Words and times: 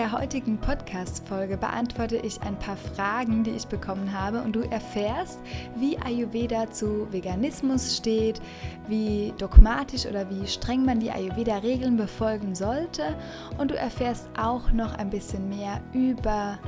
Der 0.00 0.12
heutigen 0.12 0.56
Podcast-Folge 0.56 1.58
beantworte 1.58 2.16
ich 2.16 2.40
ein 2.40 2.58
paar 2.58 2.78
Fragen, 2.78 3.44
die 3.44 3.50
ich 3.50 3.66
bekommen 3.66 4.18
habe 4.18 4.40
und 4.40 4.56
du 4.56 4.60
erfährst, 4.60 5.38
wie 5.76 5.98
Ayurveda 5.98 6.70
zu 6.70 7.06
Veganismus 7.12 7.98
steht, 7.98 8.40
wie 8.88 9.34
dogmatisch 9.36 10.06
oder 10.06 10.30
wie 10.30 10.46
streng 10.46 10.86
man 10.86 11.00
die 11.00 11.10
Ayurveda-Regeln 11.10 11.98
befolgen 11.98 12.54
sollte 12.54 13.14
und 13.58 13.72
du 13.72 13.76
erfährst 13.76 14.30
auch 14.38 14.72
noch 14.72 14.94
ein 14.94 15.10
bisschen 15.10 15.50
mehr 15.50 15.82
über 15.92 16.58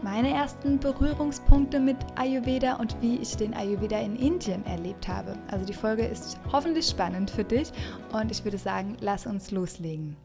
meine 0.00 0.32
ersten 0.32 0.78
Berührungspunkte 0.78 1.80
mit 1.80 1.96
Ayurveda 2.14 2.76
und 2.76 2.96
wie 3.02 3.16
ich 3.16 3.36
den 3.36 3.52
Ayurveda 3.52 3.98
in 3.98 4.14
Indien 4.14 4.64
erlebt 4.64 5.08
habe. 5.08 5.34
Also 5.50 5.66
die 5.66 5.74
Folge 5.74 6.04
ist 6.04 6.38
hoffentlich 6.52 6.86
spannend 6.86 7.32
für 7.32 7.42
dich 7.42 7.72
und 8.12 8.30
ich 8.30 8.44
würde 8.44 8.58
sagen, 8.58 8.96
lass 9.00 9.26
uns 9.26 9.50
loslegen. 9.50 10.16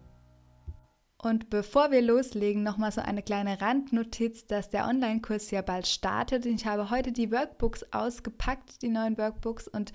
Und 1.25 1.49
bevor 1.49 1.89
wir 1.89 2.03
loslegen, 2.03 2.61
nochmal 2.61 2.91
so 2.91 3.01
eine 3.01 3.23
kleine 3.23 3.59
Randnotiz, 3.59 4.45
dass 4.45 4.69
der 4.69 4.87
Online-Kurs 4.87 5.49
ja 5.49 5.63
bald 5.63 5.87
startet. 5.87 6.45
Ich 6.45 6.67
habe 6.67 6.91
heute 6.91 7.11
die 7.11 7.31
Workbooks 7.31 7.83
ausgepackt, 7.91 8.83
die 8.83 8.89
neuen 8.89 9.17
Workbooks. 9.17 9.67
Und 9.67 9.91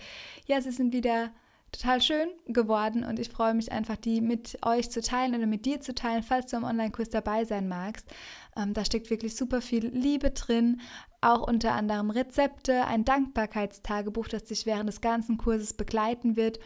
ja, 0.46 0.60
sie 0.60 0.72
sind 0.72 0.92
wieder 0.92 1.30
total 1.70 2.00
schön 2.02 2.30
geworden 2.48 3.04
und 3.04 3.20
ich 3.20 3.28
freue 3.28 3.54
mich 3.54 3.70
einfach, 3.70 3.94
die 3.94 4.20
mit 4.20 4.58
euch 4.66 4.90
zu 4.90 5.02
teilen 5.02 5.36
oder 5.36 5.46
mit 5.46 5.66
dir 5.66 5.80
zu 5.80 5.94
teilen, 5.94 6.24
falls 6.24 6.50
du 6.50 6.56
am 6.56 6.64
Online-Kurs 6.64 7.10
dabei 7.10 7.44
sein 7.44 7.68
magst. 7.68 8.08
Ähm, 8.56 8.74
da 8.74 8.84
steckt 8.84 9.08
wirklich 9.08 9.36
super 9.36 9.60
viel 9.60 9.86
Liebe 9.86 10.32
drin, 10.32 10.80
auch 11.20 11.46
unter 11.46 11.74
anderem 11.74 12.10
Rezepte, 12.10 12.86
ein 12.86 13.04
Dankbarkeitstagebuch, 13.04 14.26
das 14.26 14.46
dich 14.46 14.66
während 14.66 14.88
des 14.88 15.00
ganzen 15.00 15.38
Kurses 15.38 15.74
begleiten 15.74 16.34
wird 16.34 16.58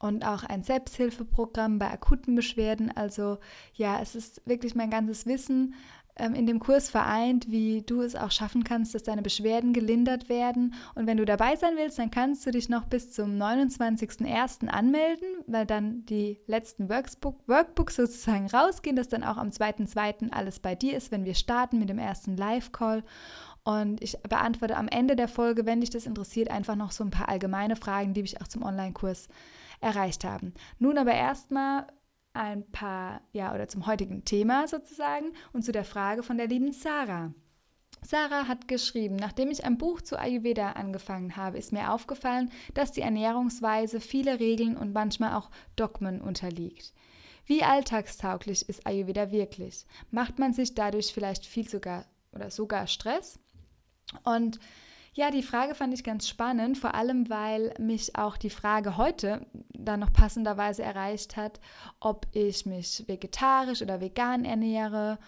und 0.00 0.24
auch 0.24 0.42
ein 0.44 0.62
Selbsthilfeprogramm 0.62 1.78
bei 1.78 1.90
akuten 1.90 2.34
Beschwerden. 2.34 2.90
Also 2.90 3.38
ja, 3.74 4.00
es 4.00 4.14
ist 4.14 4.42
wirklich 4.46 4.74
mein 4.74 4.90
ganzes 4.90 5.26
Wissen 5.26 5.74
ähm, 6.16 6.34
in 6.34 6.46
dem 6.46 6.58
Kurs 6.58 6.90
vereint, 6.90 7.50
wie 7.50 7.82
du 7.82 8.00
es 8.00 8.16
auch 8.16 8.30
schaffen 8.30 8.64
kannst, 8.64 8.94
dass 8.94 9.02
deine 9.02 9.22
Beschwerden 9.22 9.72
gelindert 9.72 10.28
werden. 10.28 10.74
Und 10.94 11.06
wenn 11.06 11.18
du 11.18 11.24
dabei 11.24 11.54
sein 11.56 11.74
willst, 11.76 11.98
dann 11.98 12.10
kannst 12.10 12.44
du 12.46 12.50
dich 12.50 12.68
noch 12.68 12.86
bis 12.86 13.12
zum 13.12 13.36
29.01. 13.36 14.68
anmelden, 14.68 15.28
weil 15.46 15.66
dann 15.66 16.04
die 16.06 16.40
letzten 16.46 16.88
Workbook, 16.88 17.36
Workbooks 17.46 17.96
sozusagen 17.96 18.48
rausgehen, 18.48 18.96
dass 18.96 19.08
dann 19.08 19.22
auch 19.22 19.36
am 19.36 19.50
2.02. 19.50 20.30
alles 20.30 20.60
bei 20.60 20.74
dir 20.74 20.96
ist, 20.96 21.10
wenn 21.12 21.24
wir 21.24 21.34
starten 21.34 21.78
mit 21.78 21.88
dem 21.88 21.98
ersten 21.98 22.36
Live-Call. 22.36 23.04
Und 23.64 24.02
ich 24.02 24.18
beantworte 24.22 24.76
am 24.76 24.88
Ende 24.88 25.16
der 25.16 25.28
Folge, 25.28 25.66
wenn 25.66 25.80
dich 25.80 25.90
das 25.90 26.06
interessiert, 26.06 26.50
einfach 26.50 26.76
noch 26.76 26.92
so 26.92 27.04
ein 27.04 27.10
paar 27.10 27.28
allgemeine 27.28 27.76
Fragen, 27.76 28.14
die 28.14 28.22
mich 28.22 28.40
auch 28.40 28.48
zum 28.48 28.62
Online-Kurs 28.62 29.28
erreicht 29.80 30.24
haben. 30.24 30.54
Nun 30.78 30.98
aber 30.98 31.12
erstmal 31.12 31.86
ein 32.32 32.70
paar, 32.70 33.22
ja, 33.32 33.54
oder 33.54 33.68
zum 33.68 33.86
heutigen 33.86 34.24
Thema 34.24 34.66
sozusagen 34.68 35.32
und 35.52 35.64
zu 35.64 35.72
der 35.72 35.84
Frage 35.84 36.22
von 36.22 36.38
der 36.38 36.46
lieben 36.46 36.72
Sarah. 36.72 37.34
Sarah 38.02 38.48
hat 38.48 38.66
geschrieben, 38.66 39.16
nachdem 39.16 39.50
ich 39.50 39.64
ein 39.64 39.76
Buch 39.76 40.00
zu 40.00 40.18
Ayurveda 40.18 40.72
angefangen 40.72 41.36
habe, 41.36 41.58
ist 41.58 41.72
mir 41.72 41.92
aufgefallen, 41.92 42.50
dass 42.72 42.92
die 42.92 43.02
Ernährungsweise 43.02 44.00
viele 44.00 44.40
Regeln 44.40 44.76
und 44.76 44.94
manchmal 44.94 45.34
auch 45.34 45.50
Dogmen 45.76 46.22
unterliegt. 46.22 46.94
Wie 47.44 47.62
alltagstauglich 47.62 48.68
ist 48.68 48.86
Ayurveda 48.86 49.32
wirklich? 49.32 49.84
Macht 50.10 50.38
man 50.38 50.54
sich 50.54 50.74
dadurch 50.74 51.12
vielleicht 51.12 51.44
viel 51.44 51.68
sogar 51.68 52.06
oder 52.32 52.50
sogar 52.50 52.86
Stress? 52.86 53.38
Und 54.24 54.58
ja, 55.12 55.30
die 55.30 55.42
Frage 55.42 55.74
fand 55.74 55.92
ich 55.92 56.04
ganz 56.04 56.28
spannend, 56.28 56.78
vor 56.78 56.94
allem 56.94 57.28
weil 57.28 57.74
mich 57.78 58.16
auch 58.16 58.36
die 58.36 58.50
Frage 58.50 58.96
heute 58.96 59.44
dann 59.72 60.00
noch 60.00 60.12
passenderweise 60.12 60.82
erreicht 60.82 61.36
hat, 61.36 61.60
ob 61.98 62.26
ich 62.32 62.64
mich 62.64 63.04
vegetarisch 63.06 63.82
oder 63.82 64.00
vegan 64.00 64.44
ernähre 64.44 65.18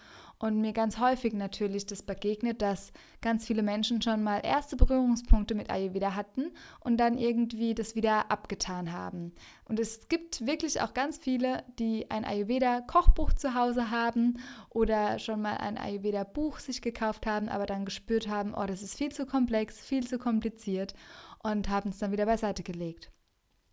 und 0.43 0.59
mir 0.59 0.73
ganz 0.73 0.99
häufig 0.99 1.31
natürlich 1.31 1.85
das 1.85 2.03
begegnet, 2.03 2.61
dass 2.61 2.91
ganz 3.21 3.47
viele 3.47 3.63
Menschen 3.63 4.01
schon 4.01 4.23
mal 4.23 4.41
erste 4.43 4.75
Berührungspunkte 4.75 5.55
mit 5.55 5.69
Ayurveda 5.69 6.15
hatten 6.15 6.51
und 6.81 6.97
dann 6.97 7.17
irgendwie 7.17 7.73
das 7.73 7.95
wieder 7.95 8.29
abgetan 8.29 8.91
haben. 8.91 9.31
Und 9.63 9.79
es 9.79 10.09
gibt 10.09 10.45
wirklich 10.45 10.81
auch 10.81 10.93
ganz 10.93 11.17
viele, 11.17 11.63
die 11.79 12.11
ein 12.11 12.25
Ayurveda-Kochbuch 12.25 13.31
zu 13.31 13.55
Hause 13.55 13.89
haben 13.89 14.37
oder 14.69 15.17
schon 15.17 15.41
mal 15.41 15.55
ein 15.55 15.77
Ayurveda-Buch 15.77 16.59
sich 16.59 16.81
gekauft 16.81 17.25
haben, 17.25 17.47
aber 17.47 17.65
dann 17.65 17.85
gespürt 17.85 18.27
haben, 18.27 18.53
oh, 18.53 18.65
das 18.65 18.83
ist 18.83 18.97
viel 18.97 19.13
zu 19.13 19.25
komplex, 19.25 19.79
viel 19.79 20.05
zu 20.05 20.19
kompliziert 20.19 20.93
und 21.41 21.69
haben 21.69 21.91
es 21.91 21.99
dann 21.99 22.11
wieder 22.11 22.25
beiseite 22.25 22.63
gelegt. 22.63 23.11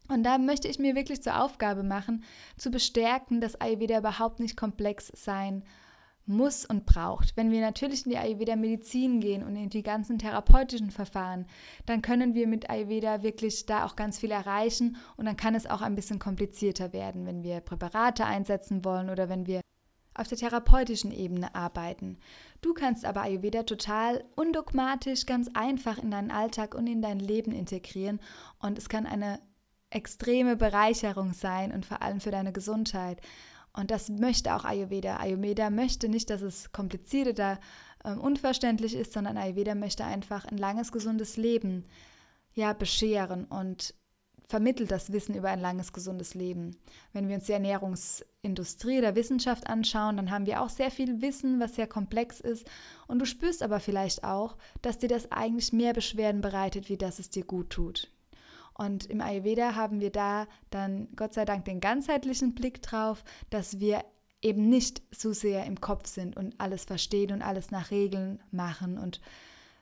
Und 0.06 0.22
da 0.22 0.38
möchte 0.38 0.68
ich 0.68 0.78
mir 0.78 0.94
wirklich 0.94 1.20
zur 1.20 1.42
Aufgabe 1.42 1.82
machen, 1.82 2.22
zu 2.56 2.70
bestärken, 2.70 3.40
dass 3.40 3.60
Ayurveda 3.60 3.98
überhaupt 3.98 4.38
nicht 4.38 4.56
komplex 4.56 5.10
sein 5.16 5.64
muss 5.64 5.89
muss 6.30 6.64
und 6.64 6.86
braucht. 6.86 7.36
Wenn 7.36 7.50
wir 7.50 7.60
natürlich 7.60 8.06
in 8.06 8.12
die 8.12 8.18
Ayurveda-Medizin 8.18 9.20
gehen 9.20 9.42
und 9.42 9.56
in 9.56 9.68
die 9.68 9.82
ganzen 9.82 10.18
therapeutischen 10.18 10.90
Verfahren, 10.90 11.46
dann 11.86 12.02
können 12.02 12.34
wir 12.34 12.46
mit 12.46 12.70
Ayurveda 12.70 13.22
wirklich 13.22 13.66
da 13.66 13.84
auch 13.84 13.96
ganz 13.96 14.18
viel 14.18 14.30
erreichen 14.30 14.96
und 15.16 15.26
dann 15.26 15.36
kann 15.36 15.54
es 15.54 15.66
auch 15.66 15.82
ein 15.82 15.94
bisschen 15.94 16.18
komplizierter 16.18 16.92
werden, 16.92 17.26
wenn 17.26 17.42
wir 17.42 17.60
Präparate 17.60 18.24
einsetzen 18.24 18.84
wollen 18.84 19.10
oder 19.10 19.28
wenn 19.28 19.46
wir 19.46 19.60
auf 20.14 20.28
der 20.28 20.38
therapeutischen 20.38 21.12
Ebene 21.12 21.54
arbeiten. 21.54 22.18
Du 22.60 22.74
kannst 22.74 23.04
aber 23.04 23.22
Ayurveda 23.22 23.62
total 23.62 24.24
undogmatisch, 24.36 25.26
ganz 25.26 25.50
einfach 25.54 25.98
in 25.98 26.10
deinen 26.10 26.30
Alltag 26.30 26.74
und 26.74 26.86
in 26.86 27.02
dein 27.02 27.20
Leben 27.20 27.52
integrieren 27.52 28.20
und 28.58 28.78
es 28.78 28.88
kann 28.88 29.06
eine 29.06 29.40
extreme 29.90 30.56
Bereicherung 30.56 31.32
sein 31.32 31.72
und 31.72 31.84
vor 31.84 32.02
allem 32.02 32.20
für 32.20 32.30
deine 32.30 32.52
Gesundheit. 32.52 33.20
Und 33.72 33.90
das 33.90 34.08
möchte 34.08 34.54
auch 34.54 34.64
Ayurveda. 34.64 35.18
Ayurveda 35.18 35.70
möchte 35.70 36.08
nicht, 36.08 36.30
dass 36.30 36.42
es 36.42 36.72
kompliziert 36.72 37.28
oder 37.28 37.60
äh, 38.04 38.12
unverständlich 38.12 38.94
ist, 38.94 39.12
sondern 39.12 39.36
Ayurveda 39.36 39.74
möchte 39.74 40.04
einfach 40.04 40.44
ein 40.44 40.58
langes, 40.58 40.92
gesundes 40.92 41.36
Leben 41.36 41.84
ja, 42.54 42.72
bescheren 42.72 43.44
und 43.44 43.94
vermittelt 44.50 44.90
das 44.90 45.12
Wissen 45.12 45.36
über 45.36 45.48
ein 45.48 45.60
langes, 45.60 45.92
gesundes 45.92 46.34
Leben. 46.34 46.76
Wenn 47.12 47.28
wir 47.28 47.36
uns 47.36 47.46
die 47.46 47.52
Ernährungsindustrie 47.52 48.98
oder 48.98 49.14
Wissenschaft 49.14 49.68
anschauen, 49.68 50.16
dann 50.16 50.32
haben 50.32 50.46
wir 50.46 50.60
auch 50.60 50.68
sehr 50.68 50.90
viel 50.90 51.22
Wissen, 51.22 51.60
was 51.60 51.76
sehr 51.76 51.86
komplex 51.86 52.40
ist. 52.40 52.68
Und 53.06 53.20
du 53.20 53.26
spürst 53.26 53.62
aber 53.62 53.78
vielleicht 53.78 54.24
auch, 54.24 54.56
dass 54.82 54.98
dir 54.98 55.08
das 55.08 55.30
eigentlich 55.30 55.72
mehr 55.72 55.92
Beschwerden 55.92 56.40
bereitet, 56.40 56.88
wie 56.88 56.96
dass 56.96 57.20
es 57.20 57.30
dir 57.30 57.44
gut 57.44 57.70
tut. 57.70 58.10
Und 58.80 59.04
im 59.10 59.20
Ayurveda 59.20 59.74
haben 59.74 60.00
wir 60.00 60.08
da 60.08 60.46
dann 60.70 61.08
Gott 61.14 61.34
sei 61.34 61.44
Dank 61.44 61.66
den 61.66 61.80
ganzheitlichen 61.80 62.54
Blick 62.54 62.80
drauf, 62.80 63.24
dass 63.50 63.78
wir 63.78 64.02
eben 64.40 64.70
nicht 64.70 65.02
so 65.10 65.34
sehr 65.34 65.66
im 65.66 65.82
Kopf 65.82 66.06
sind 66.06 66.34
und 66.34 66.58
alles 66.58 66.86
verstehen 66.86 67.30
und 67.30 67.42
alles 67.42 67.70
nach 67.70 67.90
Regeln 67.90 68.42
machen 68.50 68.96
und 68.96 69.20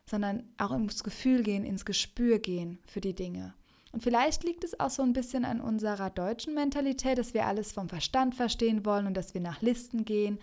sondern 0.05 0.43
auch 0.59 0.73
ins 0.73 1.05
Gefühl 1.05 1.45
gehen, 1.45 1.65
ins 1.65 1.85
Gespür 1.85 2.41
gehen 2.41 2.81
für 2.87 3.01
die 3.01 3.15
Dinge. 3.15 3.55
Und 3.93 4.03
vielleicht 4.03 4.43
liegt 4.43 4.65
es 4.65 4.81
auch 4.81 4.91
so 4.91 5.05
ein 5.05 5.13
bisschen 5.13 5.45
an 5.45 5.61
unserer 5.61 6.11
deutschen 6.11 6.55
Mentalität, 6.55 7.19
dass 7.19 7.35
wir 7.35 7.47
alles 7.47 7.71
vom 7.71 7.89
Verstand 7.89 8.35
verstehen 8.35 8.85
wollen 8.85 9.07
und 9.07 9.17
dass 9.17 9.33
wir 9.33 9.41
nach 9.41 9.63
Listen 9.63 10.07
gehen. 10.07 10.41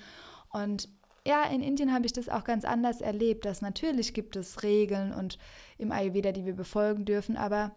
Und 0.50 0.88
ja, 1.28 1.44
in 1.44 1.62
Indien 1.62 1.94
habe 1.94 2.06
ich 2.06 2.14
das 2.14 2.30
auch 2.30 2.46
ganz 2.46 2.64
anders 2.64 3.02
erlebt, 3.02 3.44
dass 3.44 3.62
natürlich 3.62 4.14
gibt 4.14 4.38
es 4.38 4.64
Regeln 4.64 5.12
und 5.12 5.40
im 5.78 5.92
Ayurveda, 5.92 6.32
die 6.32 6.46
wir 6.46 6.56
befolgen 6.56 7.04
dürfen, 7.04 7.36
aber 7.36 7.76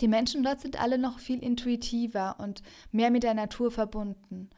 die 0.00 0.08
Menschen 0.08 0.42
dort 0.42 0.60
sind 0.60 0.80
alle 0.80 0.98
noch 0.98 1.18
viel 1.18 1.42
intuitiver 1.42 2.36
und 2.38 2.62
mehr 2.92 3.10
mit 3.10 3.22
der 3.22 3.34
Natur 3.34 3.70
verbunden. 3.70 4.50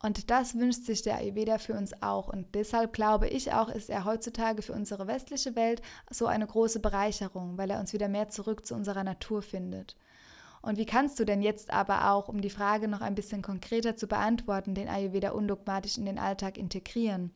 Und 0.00 0.30
das 0.30 0.56
wünscht 0.56 0.84
sich 0.84 1.02
der 1.02 1.16
Ayurveda 1.16 1.58
für 1.58 1.74
uns 1.74 2.02
auch. 2.02 2.28
Und 2.28 2.54
deshalb 2.54 2.92
glaube 2.92 3.28
ich 3.28 3.52
auch, 3.52 3.68
ist 3.68 3.90
er 3.90 4.04
heutzutage 4.04 4.62
für 4.62 4.72
unsere 4.72 5.08
westliche 5.08 5.56
Welt 5.56 5.82
so 6.08 6.26
eine 6.26 6.46
große 6.46 6.78
Bereicherung, 6.80 7.58
weil 7.58 7.70
er 7.70 7.80
uns 7.80 7.92
wieder 7.92 8.08
mehr 8.08 8.28
zurück 8.28 8.64
zu 8.64 8.74
unserer 8.74 9.02
Natur 9.02 9.42
findet. 9.42 9.96
Und 10.62 10.78
wie 10.78 10.86
kannst 10.86 11.18
du 11.18 11.24
denn 11.24 11.42
jetzt 11.42 11.70
aber 11.72 12.10
auch, 12.12 12.28
um 12.28 12.40
die 12.40 12.50
Frage 12.50 12.88
noch 12.88 13.00
ein 13.00 13.14
bisschen 13.14 13.42
konkreter 13.42 13.96
zu 13.96 14.06
beantworten, 14.06 14.74
den 14.74 14.88
Ayurveda 14.88 15.30
undogmatisch 15.30 15.98
in 15.98 16.06
den 16.06 16.18
Alltag 16.18 16.58
integrieren? 16.58 17.32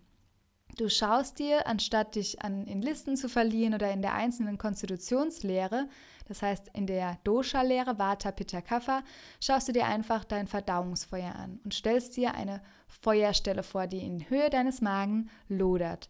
Du 0.77 0.89
schaust 0.89 1.39
dir, 1.39 1.67
anstatt 1.67 2.15
dich 2.15 2.43
an, 2.43 2.67
in 2.67 2.81
Listen 2.81 3.17
zu 3.17 3.29
verlieren 3.29 3.75
oder 3.75 3.93
in 3.93 4.01
der 4.01 4.15
einzelnen 4.15 4.57
Konstitutionslehre, 4.57 5.89
Das 6.33 6.41
heißt, 6.41 6.71
in 6.73 6.87
der 6.87 7.19
Dosha-Lehre 7.25 7.99
Vata 7.99 8.33
Pitta 8.33 8.63
Kapha 8.63 9.03
schaust 9.39 9.69
du 9.69 9.73
dir 9.73 9.85
einfach 9.85 10.25
dein 10.25 10.47
Verdauungsfeuer 10.47 11.35
an 11.35 11.61
und 11.63 11.75
stellst 11.75 12.17
dir 12.17 12.33
eine 12.33 12.63
Feuerstelle 12.89 13.63
vor, 13.63 13.87
die 13.87 13.99
in 13.99 14.31
Höhe 14.31 14.49
deines 14.49 14.81
Magen 14.81 15.29
lodert. 15.49 16.09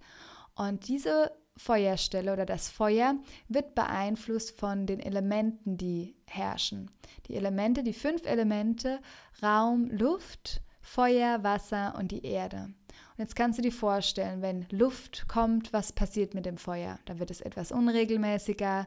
Und 0.55 0.87
diese 0.87 1.33
Feuerstelle 1.57 2.33
oder 2.33 2.47
das 2.47 2.71
Feuer 2.71 3.17
wird 3.49 3.75
beeinflusst 3.75 4.57
von 4.57 4.87
den 4.87 5.01
Elementen, 5.01 5.77
die 5.77 6.15
herrschen. 6.27 6.89
Die 7.27 7.35
Elemente, 7.35 7.83
die 7.83 7.93
fünf 7.93 8.25
Elemente, 8.25 9.01
Raum, 9.43 9.91
Luft, 9.91 10.63
Feuer, 10.83 11.43
Wasser 11.43 11.97
und 11.99 12.13
die 12.13 12.25
Erde. 12.25 12.59
Und 12.67 13.19
jetzt 13.19 13.35
kannst 13.35 13.59
du 13.59 13.63
dir 13.63 13.73
vorstellen, 13.73 14.41
wenn 14.41 14.67
Luft 14.71 15.27
kommt, 15.27 15.73
was 15.73 15.93
passiert 15.93 16.33
mit 16.33 16.47
dem 16.47 16.59
Feuer? 16.59 17.01
Da 17.07 17.19
wird 17.19 17.33
es 17.33 17.41
etwas 17.41 17.73
unregelmäßiger, 17.73 18.87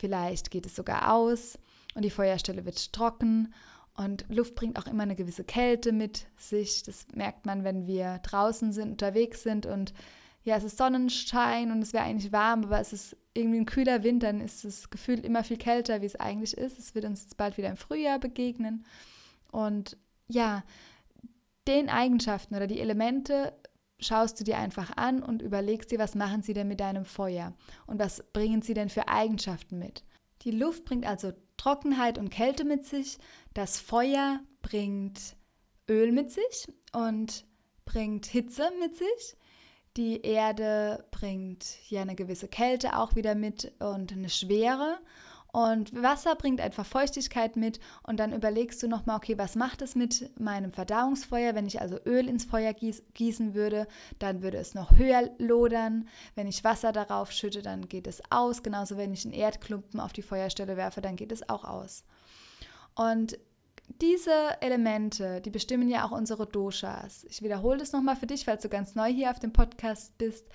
vielleicht 0.00 0.50
geht 0.50 0.66
es 0.66 0.74
sogar 0.74 1.14
aus 1.14 1.58
und 1.94 2.04
die 2.04 2.10
Feuerstelle 2.10 2.64
wird 2.64 2.92
trocken 2.92 3.54
und 3.96 4.24
Luft 4.28 4.54
bringt 4.54 4.78
auch 4.78 4.86
immer 4.86 5.02
eine 5.02 5.16
gewisse 5.16 5.44
Kälte 5.44 5.92
mit 5.92 6.26
sich. 6.36 6.82
Das 6.82 7.06
merkt 7.14 7.44
man, 7.44 7.64
wenn 7.64 7.86
wir 7.86 8.18
draußen 8.22 8.72
sind, 8.72 8.92
unterwegs 8.92 9.42
sind 9.42 9.66
und 9.66 9.92
ja, 10.42 10.56
es 10.56 10.64
ist 10.64 10.78
Sonnenschein 10.78 11.70
und 11.70 11.82
es 11.82 11.92
wäre 11.92 12.04
eigentlich 12.04 12.32
warm, 12.32 12.64
aber 12.64 12.80
es 12.80 12.94
ist 12.94 13.16
irgendwie 13.34 13.60
ein 13.60 13.66
kühler 13.66 14.02
Wind, 14.02 14.22
dann 14.22 14.40
ist 14.40 14.64
das 14.64 14.88
Gefühl 14.88 15.20
immer 15.20 15.44
viel 15.44 15.58
kälter, 15.58 16.00
wie 16.00 16.06
es 16.06 16.16
eigentlich 16.16 16.56
ist. 16.56 16.78
Es 16.78 16.94
wird 16.94 17.04
uns 17.04 17.22
jetzt 17.22 17.36
bald 17.36 17.58
wieder 17.58 17.68
im 17.68 17.76
Frühjahr 17.76 18.18
begegnen. 18.18 18.86
Und 19.52 19.98
ja, 20.28 20.64
den 21.68 21.90
Eigenschaften 21.90 22.56
oder 22.56 22.66
die 22.66 22.80
Elemente 22.80 23.52
schaust 24.00 24.38
du 24.40 24.44
dir 24.44 24.58
einfach 24.58 24.96
an 24.96 25.22
und 25.22 25.42
überlegst 25.42 25.90
dir, 25.90 25.98
was 25.98 26.14
machen 26.14 26.42
sie 26.42 26.52
denn 26.52 26.68
mit 26.68 26.80
deinem 26.80 27.04
Feuer 27.04 27.54
und 27.86 27.98
was 27.98 28.22
bringen 28.32 28.62
sie 28.62 28.74
denn 28.74 28.88
für 28.88 29.08
Eigenschaften 29.08 29.78
mit. 29.78 30.04
Die 30.42 30.50
Luft 30.50 30.84
bringt 30.84 31.06
also 31.06 31.32
Trockenheit 31.56 32.18
und 32.18 32.30
Kälte 32.30 32.64
mit 32.64 32.86
sich, 32.86 33.18
das 33.54 33.78
Feuer 33.78 34.40
bringt 34.62 35.36
Öl 35.88 36.12
mit 36.12 36.30
sich 36.30 36.68
und 36.92 37.44
bringt 37.84 38.26
Hitze 38.26 38.70
mit 38.80 38.96
sich 38.96 39.36
die 39.96 40.22
Erde 40.22 41.04
bringt 41.10 41.66
ja 41.88 42.02
eine 42.02 42.14
gewisse 42.14 42.48
Kälte 42.48 42.96
auch 42.96 43.16
wieder 43.16 43.34
mit 43.34 43.72
und 43.80 44.12
eine 44.12 44.28
Schwere. 44.28 44.98
Und 45.52 46.00
Wasser 46.00 46.36
bringt 46.36 46.60
einfach 46.60 46.86
Feuchtigkeit 46.86 47.56
mit 47.56 47.80
und 48.02 48.18
dann 48.20 48.32
überlegst 48.32 48.82
du 48.82 48.88
nochmal, 48.88 49.16
okay, 49.16 49.36
was 49.36 49.56
macht 49.56 49.82
es 49.82 49.94
mit 49.94 50.38
meinem 50.38 50.70
Verdauungsfeuer? 50.70 51.54
Wenn 51.54 51.66
ich 51.66 51.80
also 51.80 51.98
Öl 52.06 52.28
ins 52.28 52.44
Feuer 52.44 52.72
gieß, 52.72 53.02
gießen 53.14 53.54
würde, 53.54 53.88
dann 54.18 54.42
würde 54.42 54.58
es 54.58 54.74
noch 54.74 54.96
höher 54.96 55.30
lodern. 55.38 56.08
Wenn 56.34 56.46
ich 56.46 56.62
Wasser 56.62 56.92
darauf 56.92 57.32
schütte, 57.32 57.62
dann 57.62 57.88
geht 57.88 58.06
es 58.06 58.22
aus. 58.30 58.62
Genauso 58.62 58.96
wenn 58.96 59.12
ich 59.12 59.24
einen 59.24 59.34
Erdklumpen 59.34 59.98
auf 59.98 60.12
die 60.12 60.22
Feuerstelle 60.22 60.76
werfe, 60.76 61.00
dann 61.00 61.16
geht 61.16 61.32
es 61.32 61.48
auch 61.48 61.64
aus. 61.64 62.04
Und 62.94 63.38
diese 64.00 64.60
Elemente, 64.60 65.40
die 65.40 65.50
bestimmen 65.50 65.88
ja 65.88 66.06
auch 66.06 66.12
unsere 66.12 66.46
Doshas. 66.46 67.24
Ich 67.24 67.42
wiederhole 67.42 67.78
das 67.78 67.92
nochmal 67.92 68.16
für 68.16 68.26
dich, 68.26 68.44
falls 68.44 68.62
du 68.62 68.68
ganz 68.68 68.94
neu 68.94 69.12
hier 69.12 69.30
auf 69.30 69.40
dem 69.40 69.52
Podcast 69.52 70.16
bist, 70.16 70.46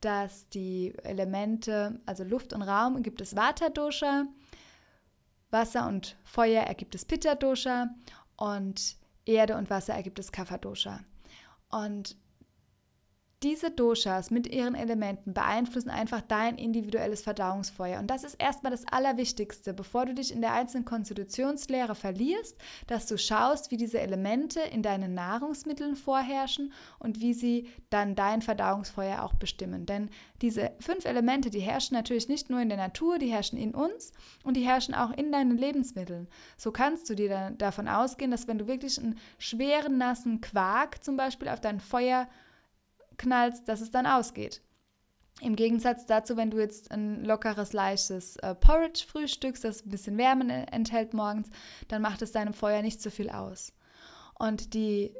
dass 0.00 0.48
die 0.48 0.92
Elemente, 1.04 2.00
also 2.06 2.24
Luft 2.24 2.52
und 2.52 2.62
Raum, 2.62 3.02
gibt 3.02 3.20
es 3.20 3.36
Vata-Dosha, 3.36 4.26
Wasser 5.50 5.86
und 5.86 6.16
Feuer 6.24 6.62
ergibt 6.62 6.94
es 6.94 7.04
Pitta-Dosha 7.04 7.88
und 8.36 8.96
Erde 9.24 9.56
und 9.56 9.70
Wasser 9.70 9.94
ergibt 9.94 10.18
es 10.18 10.32
Kapha-Dosha. 10.32 11.00
Und 11.70 12.16
diese 13.42 13.70
Doshas 13.70 14.30
mit 14.30 14.46
ihren 14.46 14.74
Elementen 14.74 15.32
beeinflussen 15.32 15.88
einfach 15.88 16.20
dein 16.20 16.58
individuelles 16.58 17.22
Verdauungsfeuer. 17.22 17.98
Und 17.98 18.08
das 18.08 18.22
ist 18.22 18.34
erstmal 18.34 18.70
das 18.70 18.86
Allerwichtigste, 18.86 19.72
bevor 19.72 20.04
du 20.04 20.12
dich 20.12 20.30
in 20.30 20.42
der 20.42 20.52
einzelnen 20.52 20.84
Konstitutionslehre 20.84 21.94
verlierst, 21.94 22.58
dass 22.86 23.06
du 23.06 23.16
schaust, 23.16 23.70
wie 23.70 23.78
diese 23.78 23.98
Elemente 23.98 24.60
in 24.60 24.82
deinen 24.82 25.14
Nahrungsmitteln 25.14 25.96
vorherrschen 25.96 26.72
und 26.98 27.20
wie 27.20 27.32
sie 27.32 27.68
dann 27.88 28.14
dein 28.14 28.42
Verdauungsfeuer 28.42 29.22
auch 29.22 29.32
bestimmen. 29.32 29.86
Denn 29.86 30.10
diese 30.42 30.72
fünf 30.78 31.06
Elemente, 31.06 31.48
die 31.48 31.60
herrschen 31.60 31.96
natürlich 31.96 32.28
nicht 32.28 32.50
nur 32.50 32.60
in 32.60 32.68
der 32.68 32.78
Natur, 32.78 33.18
die 33.18 33.32
herrschen 33.32 33.58
in 33.58 33.74
uns 33.74 34.12
und 34.44 34.54
die 34.58 34.66
herrschen 34.66 34.94
auch 34.94 35.12
in 35.12 35.32
deinen 35.32 35.56
Lebensmitteln. 35.56 36.28
So 36.58 36.72
kannst 36.72 37.08
du 37.08 37.14
dir 37.14 37.30
dann 37.30 37.56
davon 37.56 37.88
ausgehen, 37.88 38.30
dass 38.30 38.48
wenn 38.48 38.58
du 38.58 38.66
wirklich 38.66 38.98
einen 38.98 39.18
schweren, 39.38 39.96
nassen 39.96 40.42
Quark 40.42 41.02
zum 41.02 41.16
Beispiel 41.16 41.48
auf 41.48 41.62
dein 41.62 41.80
Feuer 41.80 42.28
knallst, 43.20 43.68
dass 43.68 43.80
es 43.80 43.90
dann 43.90 44.06
ausgeht. 44.06 44.62
Im 45.40 45.56
Gegensatz 45.56 46.04
dazu, 46.04 46.36
wenn 46.36 46.50
du 46.50 46.58
jetzt 46.58 46.90
ein 46.90 47.24
lockeres, 47.24 47.72
leichtes 47.72 48.36
äh, 48.36 48.54
Porridge 48.54 49.04
frühstückst, 49.06 49.64
das 49.64 49.84
ein 49.84 49.90
bisschen 49.90 50.18
Wärme 50.18 50.70
enthält 50.70 51.14
morgens, 51.14 51.48
dann 51.88 52.02
macht 52.02 52.20
es 52.22 52.32
deinem 52.32 52.52
Feuer 52.52 52.82
nicht 52.82 53.00
so 53.00 53.08
viel 53.08 53.30
aus. 53.30 53.72
Und 54.38 54.74
die, 54.74 55.14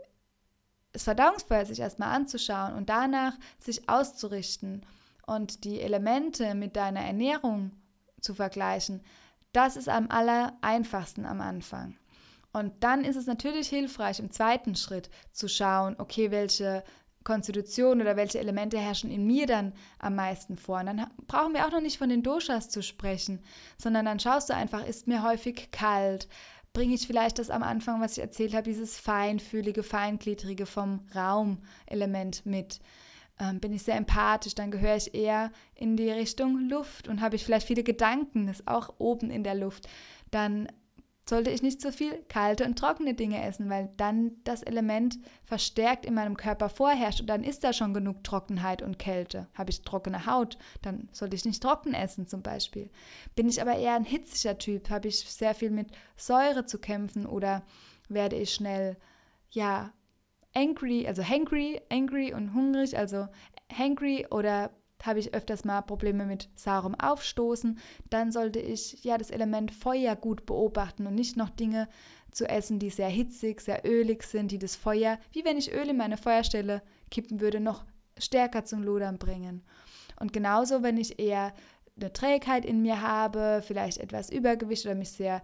das 0.92 1.04
Verdauungsfeuer 1.04 1.64
sich 1.64 1.80
erstmal 1.80 2.14
anzuschauen 2.14 2.74
und 2.74 2.90
danach 2.90 3.34
sich 3.58 3.88
auszurichten 3.88 4.84
und 5.26 5.64
die 5.64 5.80
Elemente 5.80 6.54
mit 6.54 6.76
deiner 6.76 7.00
Ernährung 7.00 7.70
zu 8.20 8.34
vergleichen, 8.34 9.02
das 9.52 9.76
ist 9.76 9.88
am 9.88 10.10
aller 10.10 10.56
einfachsten 10.60 11.24
am 11.24 11.40
Anfang. 11.40 11.96
Und 12.52 12.82
dann 12.82 13.04
ist 13.04 13.16
es 13.16 13.26
natürlich 13.26 13.68
hilfreich, 13.68 14.18
im 14.18 14.30
zweiten 14.30 14.74
Schritt 14.74 15.08
zu 15.32 15.48
schauen, 15.48 15.96
okay, 15.98 16.30
welche 16.30 16.82
Konstitution 17.30 18.00
oder 18.00 18.16
welche 18.16 18.40
Elemente 18.40 18.76
herrschen 18.76 19.08
in 19.08 19.24
mir 19.24 19.46
dann 19.46 19.72
am 20.00 20.16
meisten 20.16 20.56
vor. 20.56 20.80
Und 20.80 20.86
dann 20.86 21.06
brauchen 21.28 21.54
wir 21.54 21.64
auch 21.64 21.70
noch 21.70 21.80
nicht 21.80 21.98
von 21.98 22.08
den 22.08 22.24
Doshas 22.24 22.68
zu 22.68 22.82
sprechen, 22.82 23.38
sondern 23.78 24.04
dann 24.04 24.18
schaust 24.18 24.50
du 24.50 24.54
einfach, 24.54 24.84
ist 24.84 25.06
mir 25.06 25.22
häufig 25.22 25.70
kalt? 25.70 26.26
Bringe 26.72 26.94
ich 26.94 27.06
vielleicht 27.06 27.38
das 27.38 27.50
am 27.50 27.62
Anfang, 27.62 28.00
was 28.00 28.16
ich 28.16 28.18
erzählt 28.18 28.52
habe, 28.52 28.64
dieses 28.64 28.98
feinfühlige, 28.98 29.84
feingliedrige 29.84 30.66
vom 30.66 31.06
Raumelement 31.14 32.44
mit? 32.46 32.80
Ähm, 33.38 33.60
bin 33.60 33.72
ich 33.72 33.84
sehr 33.84 33.96
empathisch, 33.96 34.56
dann 34.56 34.72
gehöre 34.72 34.96
ich 34.96 35.14
eher 35.14 35.52
in 35.76 35.96
die 35.96 36.10
Richtung 36.10 36.68
Luft 36.68 37.06
und 37.06 37.20
habe 37.20 37.36
ich 37.36 37.44
vielleicht 37.44 37.68
viele 37.68 37.84
Gedanken, 37.84 38.48
ist 38.48 38.66
auch 38.66 38.94
oben 38.98 39.30
in 39.30 39.44
der 39.44 39.54
Luft. 39.54 39.88
Dann 40.32 40.66
sollte 41.30 41.50
ich 41.50 41.62
nicht 41.62 41.80
so 41.80 41.90
viel 41.90 42.22
kalte 42.28 42.64
und 42.64 42.78
trockene 42.78 43.14
Dinge 43.14 43.42
essen, 43.42 43.70
weil 43.70 43.88
dann 43.96 44.32
das 44.44 44.62
Element 44.62 45.18
verstärkt 45.44 46.04
in 46.04 46.12
meinem 46.12 46.36
Körper 46.36 46.68
vorherrscht 46.68 47.20
und 47.20 47.28
dann 47.28 47.44
ist 47.44 47.64
da 47.64 47.72
schon 47.72 47.94
genug 47.94 48.22
Trockenheit 48.24 48.82
und 48.82 48.98
Kälte. 48.98 49.46
Habe 49.54 49.70
ich 49.70 49.82
trockene 49.82 50.26
Haut, 50.26 50.58
dann 50.82 51.08
sollte 51.12 51.36
ich 51.36 51.44
nicht 51.44 51.62
trocken 51.62 51.94
essen 51.94 52.26
zum 52.26 52.42
Beispiel. 52.42 52.90
Bin 53.36 53.48
ich 53.48 53.62
aber 53.62 53.76
eher 53.76 53.94
ein 53.94 54.04
hitziger 54.04 54.58
Typ, 54.58 54.90
habe 54.90 55.08
ich 55.08 55.20
sehr 55.20 55.54
viel 55.54 55.70
mit 55.70 55.92
Säure 56.16 56.66
zu 56.66 56.78
kämpfen 56.78 57.24
oder 57.26 57.62
werde 58.08 58.36
ich 58.36 58.52
schnell, 58.52 58.98
ja, 59.50 59.92
angry, 60.52 61.06
also 61.06 61.22
hangry, 61.22 61.80
angry 61.90 62.34
und 62.34 62.54
hungrig, 62.54 62.98
also 62.98 63.28
hangry 63.72 64.26
oder 64.30 64.70
habe 65.06 65.18
ich 65.18 65.34
öfters 65.34 65.64
mal 65.64 65.80
Probleme 65.82 66.26
mit 66.26 66.48
saurem 66.54 66.94
Aufstoßen, 66.94 67.78
dann 68.10 68.32
sollte 68.32 68.58
ich 68.60 69.02
ja 69.04 69.18
das 69.18 69.30
Element 69.30 69.72
Feuer 69.72 70.16
gut 70.16 70.46
beobachten 70.46 71.06
und 71.06 71.14
nicht 71.14 71.36
noch 71.36 71.50
Dinge 71.50 71.88
zu 72.30 72.48
essen, 72.48 72.78
die 72.78 72.90
sehr 72.90 73.08
hitzig, 73.08 73.60
sehr 73.60 73.84
ölig 73.84 74.22
sind, 74.22 74.50
die 74.52 74.58
das 74.58 74.76
Feuer, 74.76 75.18
wie 75.32 75.44
wenn 75.44 75.58
ich 75.58 75.72
Öl 75.72 75.88
in 75.88 75.96
meine 75.96 76.16
Feuerstelle 76.16 76.82
kippen 77.10 77.40
würde, 77.40 77.60
noch 77.60 77.84
stärker 78.18 78.64
zum 78.64 78.82
Lodern 78.82 79.18
bringen. 79.18 79.62
Und 80.18 80.32
genauso, 80.32 80.82
wenn 80.82 80.98
ich 80.98 81.18
eher 81.18 81.52
eine 81.96 82.12
Trägheit 82.12 82.64
in 82.64 82.82
mir 82.82 83.02
habe, 83.02 83.62
vielleicht 83.66 83.98
etwas 83.98 84.30
Übergewicht 84.30 84.86
oder 84.86 84.94
mich 84.94 85.10
sehr 85.10 85.42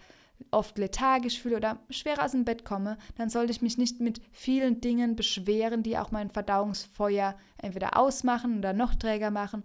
oft 0.50 0.78
lethargisch 0.78 1.40
fühle 1.40 1.57
oder 1.57 1.78
schwer 1.90 2.23
aus 2.23 2.33
dem 2.33 2.45
Bett 2.45 2.64
komme, 2.64 2.99
dann 3.16 3.31
sollte 3.31 3.52
ich 3.52 3.62
mich 3.62 3.78
nicht 3.78 4.00
mit 4.00 4.21
vielen 4.33 4.81
Dingen 4.81 5.16
beschweren, 5.16 5.83
die 5.83 5.99
auch 5.99 6.11
mein 6.11 6.31
Verdauungsfeuer 6.31 7.37
entweder 7.59 7.99
ausmachen 7.99 8.59
oder 8.59 8.73
noch 8.73 8.95
träger 8.95 9.31
machen 9.31 9.64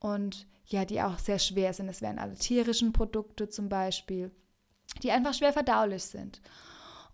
und 0.00 0.46
ja, 0.66 0.84
die 0.84 1.00
auch 1.00 1.18
sehr 1.18 1.38
schwer 1.38 1.72
sind. 1.72 1.88
Es 1.88 2.02
wären 2.02 2.18
alle 2.18 2.34
tierischen 2.34 2.92
Produkte 2.92 3.48
zum 3.48 3.68
Beispiel, 3.68 4.30
die 5.02 5.10
einfach 5.10 5.34
schwer 5.34 5.52
verdaulich 5.52 6.04
sind. 6.04 6.42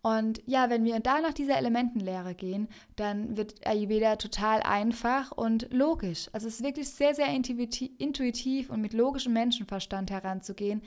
Und 0.03 0.43
ja, 0.45 0.69
wenn 0.69 0.85
wir 0.85 1.01
da 1.01 1.23
nach 1.23 1.33
dieser 1.33 1.57
Elementenlehre 1.57 2.35
gehen, 2.35 2.69
dann 2.97 3.39
wird 3.39 3.67
Ayurveda 3.67 4.17
total 4.17 4.61
einfach 4.61 5.33
und 5.33 5.73
logisch. 5.73 6.29
Also 6.33 6.47
es 6.47 6.57
ist 6.57 6.63
wirklich 6.63 6.91
sehr, 6.91 7.15
sehr 7.15 7.29
intuitiv 7.29 8.69
und 8.69 8.83
mit 8.83 8.93
logischem 8.93 9.33
Menschenverstand 9.33 10.11
heranzugehen, 10.11 10.83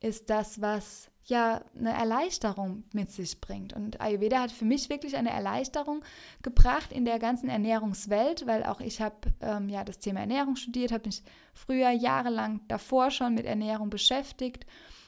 ist 0.00 0.30
das, 0.30 0.60
was 0.60 1.09
ja 1.24 1.62
eine 1.78 1.92
Erleichterung 1.92 2.84
mit 2.92 3.10
sich 3.10 3.40
bringt. 3.40 3.72
Und 3.72 4.00
Ayurveda 4.00 4.40
hat 4.40 4.52
für 4.52 4.64
mich 4.64 4.88
wirklich 4.88 5.16
eine 5.16 5.30
Erleichterung 5.30 6.02
gebracht 6.42 6.92
in 6.92 7.04
der 7.04 7.18
ganzen 7.18 7.48
Ernährungswelt, 7.48 8.46
weil 8.46 8.64
auch 8.64 8.80
ich 8.80 9.00
habe 9.00 9.16
ähm, 9.40 9.68
ja 9.68 9.84
das 9.84 9.98
Thema 9.98 10.20
Ernährung 10.20 10.56
studiert, 10.56 10.92
habe 10.92 11.06
mich 11.06 11.22
früher 11.54 11.90
jahrelang 11.90 12.60
davor 12.68 13.10
schon 13.10 13.34
mit 13.34 13.46
Ernährung 13.46 13.90
beschäftigt, 13.90 14.66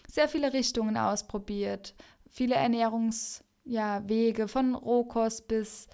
sehr 0.08 0.28
viele 0.28 0.52
Richtungen 0.52 0.96
ausprobiert, 0.96 1.94
viele 2.30 2.54
Ernährungswege 2.54 3.42
ja, 3.64 4.46
von 4.46 4.74
Rohkost 4.74 5.48
bis 5.48 5.88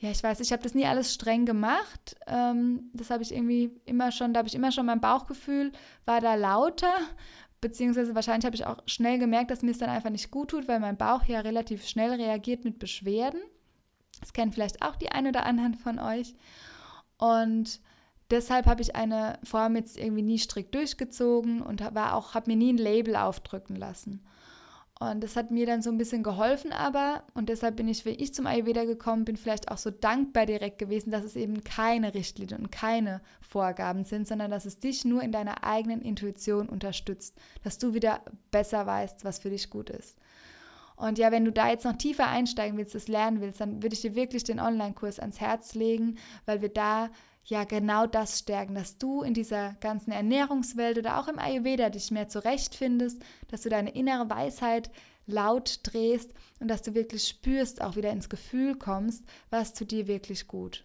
ja, 0.00 0.10
ich 0.10 0.22
weiß, 0.22 0.40
ich 0.40 0.50
habe 0.50 0.62
das 0.62 0.74
nie 0.74 0.86
alles 0.86 1.12
streng 1.12 1.44
gemacht. 1.44 2.16
Ähm, 2.26 2.90
das 2.94 3.10
habe 3.10 3.22
ich 3.22 3.34
irgendwie 3.34 3.70
immer 3.84 4.10
schon, 4.12 4.32
da 4.32 4.38
habe 4.38 4.48
ich 4.48 4.54
immer 4.54 4.72
schon 4.72 4.86
mein 4.86 5.02
Bauchgefühl 5.02 5.72
war 6.06 6.22
da 6.22 6.36
lauter 6.36 6.94
beziehungsweise 7.60 8.14
wahrscheinlich 8.14 8.46
habe 8.46 8.56
ich 8.56 8.66
auch 8.66 8.78
schnell 8.86 9.18
gemerkt, 9.18 9.50
dass 9.50 9.62
mir 9.62 9.70
es 9.70 9.78
dann 9.78 9.90
einfach 9.90 10.10
nicht 10.10 10.30
gut 10.30 10.50
tut, 10.50 10.68
weil 10.68 10.80
mein 10.80 10.96
Bauch 10.96 11.24
ja 11.24 11.40
relativ 11.40 11.86
schnell 11.86 12.12
reagiert 12.12 12.64
mit 12.64 12.78
Beschwerden. 12.78 13.40
Das 14.20 14.32
kennen 14.32 14.52
vielleicht 14.52 14.82
auch 14.82 14.96
die 14.96 15.10
ein 15.10 15.26
oder 15.26 15.46
anderen 15.46 15.74
von 15.74 15.98
euch. 15.98 16.34
Und 17.18 17.80
deshalb 18.30 18.66
habe 18.66 18.82
ich 18.82 18.96
eine 18.96 19.38
Form 19.44 19.76
jetzt 19.76 19.98
irgendwie 19.98 20.22
nie 20.22 20.38
strikt 20.38 20.74
durchgezogen 20.74 21.62
und 21.62 21.82
war 21.94 22.14
auch, 22.14 22.34
habe 22.34 22.50
mir 22.50 22.56
nie 22.56 22.72
ein 22.72 22.78
Label 22.78 23.16
aufdrücken 23.16 23.76
lassen. 23.76 24.24
Und 25.02 25.24
das 25.24 25.34
hat 25.34 25.50
mir 25.50 25.64
dann 25.64 25.80
so 25.80 25.88
ein 25.88 25.96
bisschen 25.96 26.22
geholfen, 26.22 26.72
aber, 26.72 27.24
und 27.32 27.48
deshalb 27.48 27.76
bin 27.76 27.88
ich, 27.88 28.04
wie 28.04 28.10
ich 28.10 28.34
zum 28.34 28.46
Ayurveda 28.46 28.84
gekommen 28.84 29.24
bin, 29.24 29.38
vielleicht 29.38 29.70
auch 29.70 29.78
so 29.78 29.90
dankbar 29.90 30.44
direkt 30.44 30.78
gewesen, 30.78 31.10
dass 31.10 31.24
es 31.24 31.36
eben 31.36 31.64
keine 31.64 32.12
Richtlinien 32.12 32.60
und 32.60 32.70
keine 32.70 33.22
Vorgaben 33.40 34.04
sind, 34.04 34.28
sondern 34.28 34.50
dass 34.50 34.66
es 34.66 34.78
dich 34.78 35.06
nur 35.06 35.22
in 35.22 35.32
deiner 35.32 35.64
eigenen 35.64 36.02
Intuition 36.02 36.68
unterstützt, 36.68 37.34
dass 37.62 37.78
du 37.78 37.94
wieder 37.94 38.20
besser 38.50 38.86
weißt, 38.86 39.24
was 39.24 39.38
für 39.38 39.48
dich 39.48 39.70
gut 39.70 39.88
ist. 39.88 40.18
Und 40.96 41.16
ja, 41.16 41.32
wenn 41.32 41.46
du 41.46 41.50
da 41.50 41.70
jetzt 41.70 41.86
noch 41.86 41.96
tiefer 41.96 42.28
einsteigen 42.28 42.76
willst, 42.76 42.94
das 42.94 43.08
lernen 43.08 43.40
willst, 43.40 43.62
dann 43.62 43.82
würde 43.82 43.94
ich 43.94 44.02
dir 44.02 44.14
wirklich 44.14 44.44
den 44.44 44.60
Online-Kurs 44.60 45.18
ans 45.18 45.40
Herz 45.40 45.74
legen, 45.74 46.18
weil 46.44 46.60
wir 46.60 46.68
da 46.68 47.08
ja 47.44 47.64
genau 47.64 48.06
das 48.06 48.38
stärken, 48.38 48.74
dass 48.74 48.98
du 48.98 49.22
in 49.22 49.34
dieser 49.34 49.74
ganzen 49.80 50.12
Ernährungswelt 50.12 50.98
oder 50.98 51.18
auch 51.18 51.28
im 51.28 51.38
Ayurveda 51.38 51.90
dich 51.90 52.10
mehr 52.10 52.28
zurechtfindest, 52.28 53.22
dass 53.48 53.62
du 53.62 53.68
deine 53.68 53.90
innere 53.90 54.30
Weisheit 54.30 54.90
laut 55.26 55.80
drehst 55.82 56.32
und 56.58 56.68
dass 56.68 56.82
du 56.82 56.94
wirklich 56.94 57.26
spürst, 57.26 57.82
auch 57.82 57.96
wieder 57.96 58.10
ins 58.10 58.28
Gefühl 58.28 58.76
kommst, 58.76 59.24
was 59.48 59.74
tut 59.74 59.90
dir 59.90 60.06
wirklich 60.06 60.48
gut. 60.48 60.84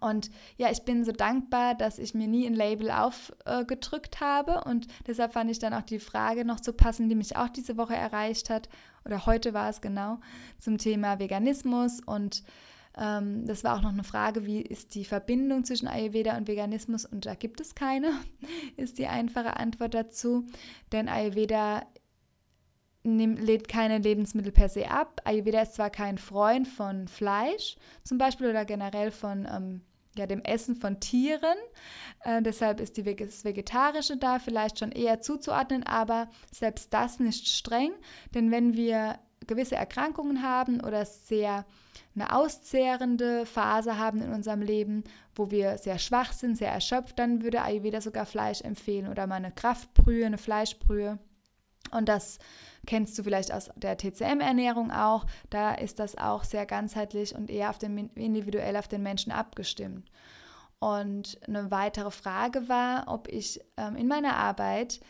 Und 0.00 0.30
ja, 0.56 0.70
ich 0.70 0.82
bin 0.84 1.04
so 1.04 1.12
dankbar, 1.12 1.74
dass 1.74 1.98
ich 1.98 2.14
mir 2.14 2.28
nie 2.28 2.46
ein 2.46 2.54
Label 2.54 2.90
aufgedrückt 2.90 4.16
äh, 4.16 4.24
habe 4.24 4.62
und 4.64 4.86
deshalb 5.06 5.32
fand 5.32 5.50
ich 5.50 5.58
dann 5.58 5.74
auch 5.74 5.82
die 5.82 5.98
Frage 5.98 6.44
noch 6.44 6.60
zu 6.60 6.72
passen, 6.72 7.08
die 7.08 7.16
mich 7.16 7.36
auch 7.36 7.48
diese 7.48 7.76
Woche 7.76 7.96
erreicht 7.96 8.50
hat 8.50 8.68
oder 9.04 9.26
heute 9.26 9.52
war 9.52 9.68
es 9.68 9.80
genau 9.80 10.20
zum 10.58 10.78
Thema 10.78 11.18
Veganismus 11.18 12.00
und 12.00 12.44
ähm, 12.98 13.46
das 13.46 13.64
war 13.64 13.76
auch 13.76 13.82
noch 13.82 13.92
eine 13.92 14.04
Frage, 14.04 14.46
wie 14.46 14.60
ist 14.60 14.94
die 14.94 15.04
Verbindung 15.04 15.64
zwischen 15.64 15.88
Ayurveda 15.88 16.36
und 16.36 16.48
Veganismus? 16.48 17.04
Und 17.04 17.26
da 17.26 17.34
gibt 17.34 17.60
es 17.60 17.74
keine, 17.74 18.12
ist 18.76 18.98
die 18.98 19.06
einfache 19.06 19.56
Antwort 19.56 19.94
dazu. 19.94 20.46
Denn 20.92 21.08
Ayurveda 21.08 21.82
lädt 23.02 23.68
keine 23.68 23.98
Lebensmittel 23.98 24.52
per 24.52 24.68
se 24.68 24.90
ab. 24.90 25.22
Ayurveda 25.24 25.62
ist 25.62 25.74
zwar 25.74 25.90
kein 25.90 26.18
Freund 26.18 26.68
von 26.68 27.08
Fleisch 27.08 27.76
zum 28.04 28.18
Beispiel 28.18 28.50
oder 28.50 28.64
generell 28.64 29.10
von 29.10 29.48
ähm, 29.50 29.80
ja, 30.16 30.26
dem 30.26 30.42
Essen 30.42 30.74
von 30.74 31.00
Tieren. 31.00 31.56
Äh, 32.24 32.42
deshalb 32.42 32.80
ist 32.80 32.96
die, 32.96 33.16
das 33.16 33.44
Vegetarische 33.44 34.16
da 34.16 34.38
vielleicht 34.38 34.78
schon 34.78 34.92
eher 34.92 35.20
zuzuordnen, 35.20 35.84
aber 35.84 36.28
selbst 36.52 36.92
das 36.92 37.20
nicht 37.20 37.48
streng. 37.48 37.92
Denn 38.34 38.50
wenn 38.50 38.74
wir 38.74 39.18
gewisse 39.46 39.76
Erkrankungen 39.76 40.42
haben 40.42 40.80
oder 40.80 41.06
sehr 41.06 41.64
eine 42.14 42.34
auszehrende 42.34 43.46
Phase 43.46 43.98
haben 43.98 44.20
in 44.20 44.32
unserem 44.32 44.62
Leben, 44.62 45.04
wo 45.34 45.50
wir 45.50 45.78
sehr 45.78 45.98
schwach 45.98 46.32
sind, 46.32 46.56
sehr 46.56 46.72
erschöpft, 46.72 47.18
dann 47.18 47.42
würde 47.42 47.62
Ayurveda 47.62 48.00
sogar 48.00 48.26
Fleisch 48.26 48.62
empfehlen 48.62 49.08
oder 49.08 49.26
mal 49.26 49.36
eine 49.36 49.52
Kraftbrühe, 49.52 50.26
eine 50.26 50.38
Fleischbrühe. 50.38 51.18
Und 51.92 52.08
das 52.08 52.38
kennst 52.86 53.18
du 53.18 53.22
vielleicht 53.22 53.52
aus 53.52 53.70
der 53.76 53.96
TCM-Ernährung 53.96 54.90
auch. 54.90 55.26
Da 55.50 55.74
ist 55.74 55.98
das 55.98 56.16
auch 56.16 56.44
sehr 56.44 56.66
ganzheitlich 56.66 57.34
und 57.34 57.50
eher 57.50 57.70
auf 57.70 57.78
den, 57.78 58.10
individuell 58.14 58.76
auf 58.76 58.88
den 58.88 59.02
Menschen 59.02 59.32
abgestimmt. 59.32 60.10
Und 60.78 61.38
eine 61.46 61.70
weitere 61.70 62.10
Frage 62.10 62.68
war, 62.68 63.04
ob 63.08 63.28
ich 63.28 63.60
ähm, 63.76 63.96
in 63.96 64.08
meiner 64.08 64.36
Arbeit 64.36 65.00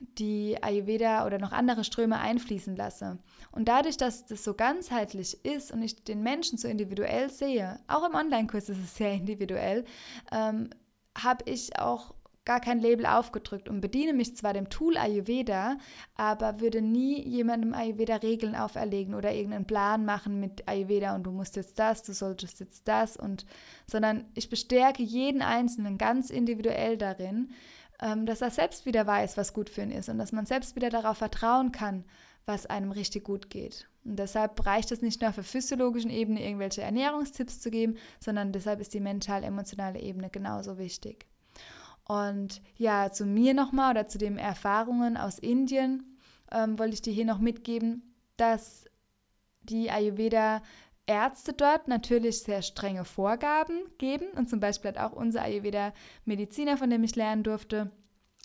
die 0.00 0.62
Ayurveda 0.62 1.26
oder 1.26 1.38
noch 1.38 1.52
andere 1.52 1.84
Ströme 1.84 2.18
einfließen 2.18 2.76
lasse. 2.76 3.18
Und 3.50 3.68
dadurch, 3.68 3.96
dass 3.96 4.26
das 4.26 4.44
so 4.44 4.54
ganzheitlich 4.54 5.44
ist 5.44 5.72
und 5.72 5.82
ich 5.82 6.04
den 6.04 6.22
Menschen 6.22 6.58
so 6.58 6.68
individuell 6.68 7.30
sehe, 7.30 7.80
auch 7.88 8.08
im 8.08 8.14
Online-Kurs 8.14 8.68
ist 8.68 8.78
es 8.78 8.94
sehr 8.96 9.12
individuell, 9.12 9.84
ähm, 10.32 10.70
habe 11.16 11.50
ich 11.50 11.78
auch 11.78 12.14
gar 12.48 12.60
kein 12.60 12.80
Label 12.80 13.04
aufgedrückt 13.04 13.68
und 13.68 13.82
bediene 13.82 14.14
mich 14.14 14.34
zwar 14.34 14.54
dem 14.54 14.70
Tool 14.70 14.96
Ayurveda, 14.96 15.76
aber 16.14 16.60
würde 16.60 16.80
nie 16.80 17.20
jemandem 17.20 17.74
Ayurveda 17.74 18.16
Regeln 18.16 18.56
auferlegen 18.56 19.14
oder 19.14 19.34
irgendeinen 19.34 19.66
Plan 19.66 20.06
machen 20.06 20.40
mit 20.40 20.66
Ayurveda 20.66 21.14
und 21.14 21.24
du 21.24 21.30
musst 21.30 21.56
jetzt 21.56 21.78
das, 21.78 22.04
du 22.04 22.14
solltest 22.14 22.60
jetzt 22.60 22.88
das 22.88 23.18
und 23.18 23.44
sondern 23.86 24.24
ich 24.34 24.48
bestärke 24.48 25.02
jeden 25.02 25.42
Einzelnen 25.42 25.98
ganz 25.98 26.30
individuell 26.30 26.96
darin, 26.96 27.50
dass 27.98 28.40
er 28.40 28.50
selbst 28.50 28.86
wieder 28.86 29.06
weiß, 29.06 29.36
was 29.36 29.52
gut 29.52 29.68
für 29.70 29.82
ihn 29.82 29.90
ist 29.90 30.08
und 30.08 30.18
dass 30.18 30.32
man 30.32 30.46
selbst 30.46 30.76
wieder 30.76 30.90
darauf 30.90 31.18
vertrauen 31.18 31.72
kann, 31.72 32.04
was 32.46 32.66
einem 32.66 32.92
richtig 32.92 33.24
gut 33.24 33.50
geht. 33.50 33.88
Und 34.04 34.16
deshalb 34.16 34.64
reicht 34.64 34.90
es 34.90 35.02
nicht 35.02 35.20
nur 35.20 35.30
auf 35.30 35.34
der 35.34 35.44
physiologischen 35.44 36.10
Ebene, 36.10 36.44
irgendwelche 36.44 36.82
Ernährungstipps 36.82 37.60
zu 37.60 37.70
geben, 37.70 37.96
sondern 38.20 38.52
deshalb 38.52 38.80
ist 38.80 38.94
die 38.94 39.00
mental-emotionale 39.00 40.00
Ebene 40.00 40.30
genauso 40.30 40.78
wichtig. 40.78 41.26
Und 42.04 42.62
ja, 42.76 43.12
zu 43.12 43.26
mir 43.26 43.52
nochmal 43.52 43.90
oder 43.90 44.08
zu 44.08 44.16
den 44.16 44.38
Erfahrungen 44.38 45.18
aus 45.18 45.38
Indien 45.38 46.16
ähm, 46.50 46.78
wollte 46.78 46.94
ich 46.94 47.02
dir 47.02 47.12
hier 47.12 47.26
noch 47.26 47.38
mitgeben, 47.38 48.14
dass 48.38 48.86
die 49.62 49.90
Ayurveda 49.90 50.62
Ärzte 51.08 51.54
dort 51.54 51.88
natürlich 51.88 52.42
sehr 52.42 52.62
strenge 52.62 53.04
Vorgaben 53.04 53.80
geben. 53.96 54.26
Und 54.36 54.48
zum 54.48 54.60
Beispiel 54.60 54.90
hat 54.90 54.98
auch 54.98 55.12
unser 55.12 55.42
Ayurveda-Mediziner, 55.42 56.76
von 56.76 56.90
dem 56.90 57.02
ich 57.02 57.16
lernen 57.16 57.42
durfte, 57.42 57.90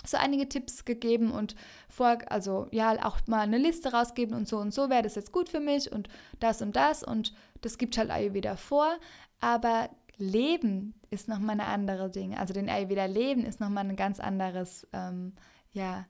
so 0.05 0.17
einige 0.17 0.49
Tipps 0.49 0.85
gegeben 0.85 1.31
und 1.31 1.55
vor, 1.87 2.17
also 2.27 2.67
ja, 2.71 3.05
auch 3.05 3.19
mal 3.27 3.41
eine 3.41 3.57
Liste 3.57 3.93
rausgeben 3.93 4.35
und 4.35 4.47
so 4.47 4.57
und 4.57 4.73
so 4.73 4.89
wäre 4.89 5.01
das 5.01 5.15
jetzt 5.15 5.31
gut 5.31 5.47
für 5.47 5.61
mich 5.61 5.91
und 5.91 6.09
das 6.39 6.61
und 6.61 6.75
das. 6.75 7.03
Und 7.03 7.33
das 7.61 7.77
gibt 7.77 7.97
halt 7.97 8.09
Ayurveda 8.09 8.55
vor, 8.55 8.97
aber 9.39 9.89
Leben 10.17 10.93
ist 11.09 11.27
nochmal 11.27 11.59
eine 11.59 11.65
andere 11.65 12.09
Ding. 12.09 12.35
Also 12.35 12.53
den 12.53 12.69
Ayurveda 12.69 13.05
Leben 13.05 13.45
ist 13.45 13.59
nochmal 13.59 13.85
ein 13.85 13.95
ganz 13.95 14.19
anderes, 14.19 14.87
ähm, 14.93 15.33
ja, 15.71 16.05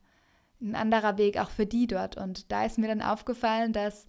ein 0.62 0.75
anderer 0.75 1.17
Weg 1.17 1.38
auch 1.38 1.50
für 1.50 1.65
die 1.65 1.88
dort. 1.88 2.17
Und 2.17 2.51
da 2.51 2.65
ist 2.65 2.77
mir 2.77 2.88
dann 2.88 3.01
aufgefallen, 3.01 3.74
dass 3.74 4.07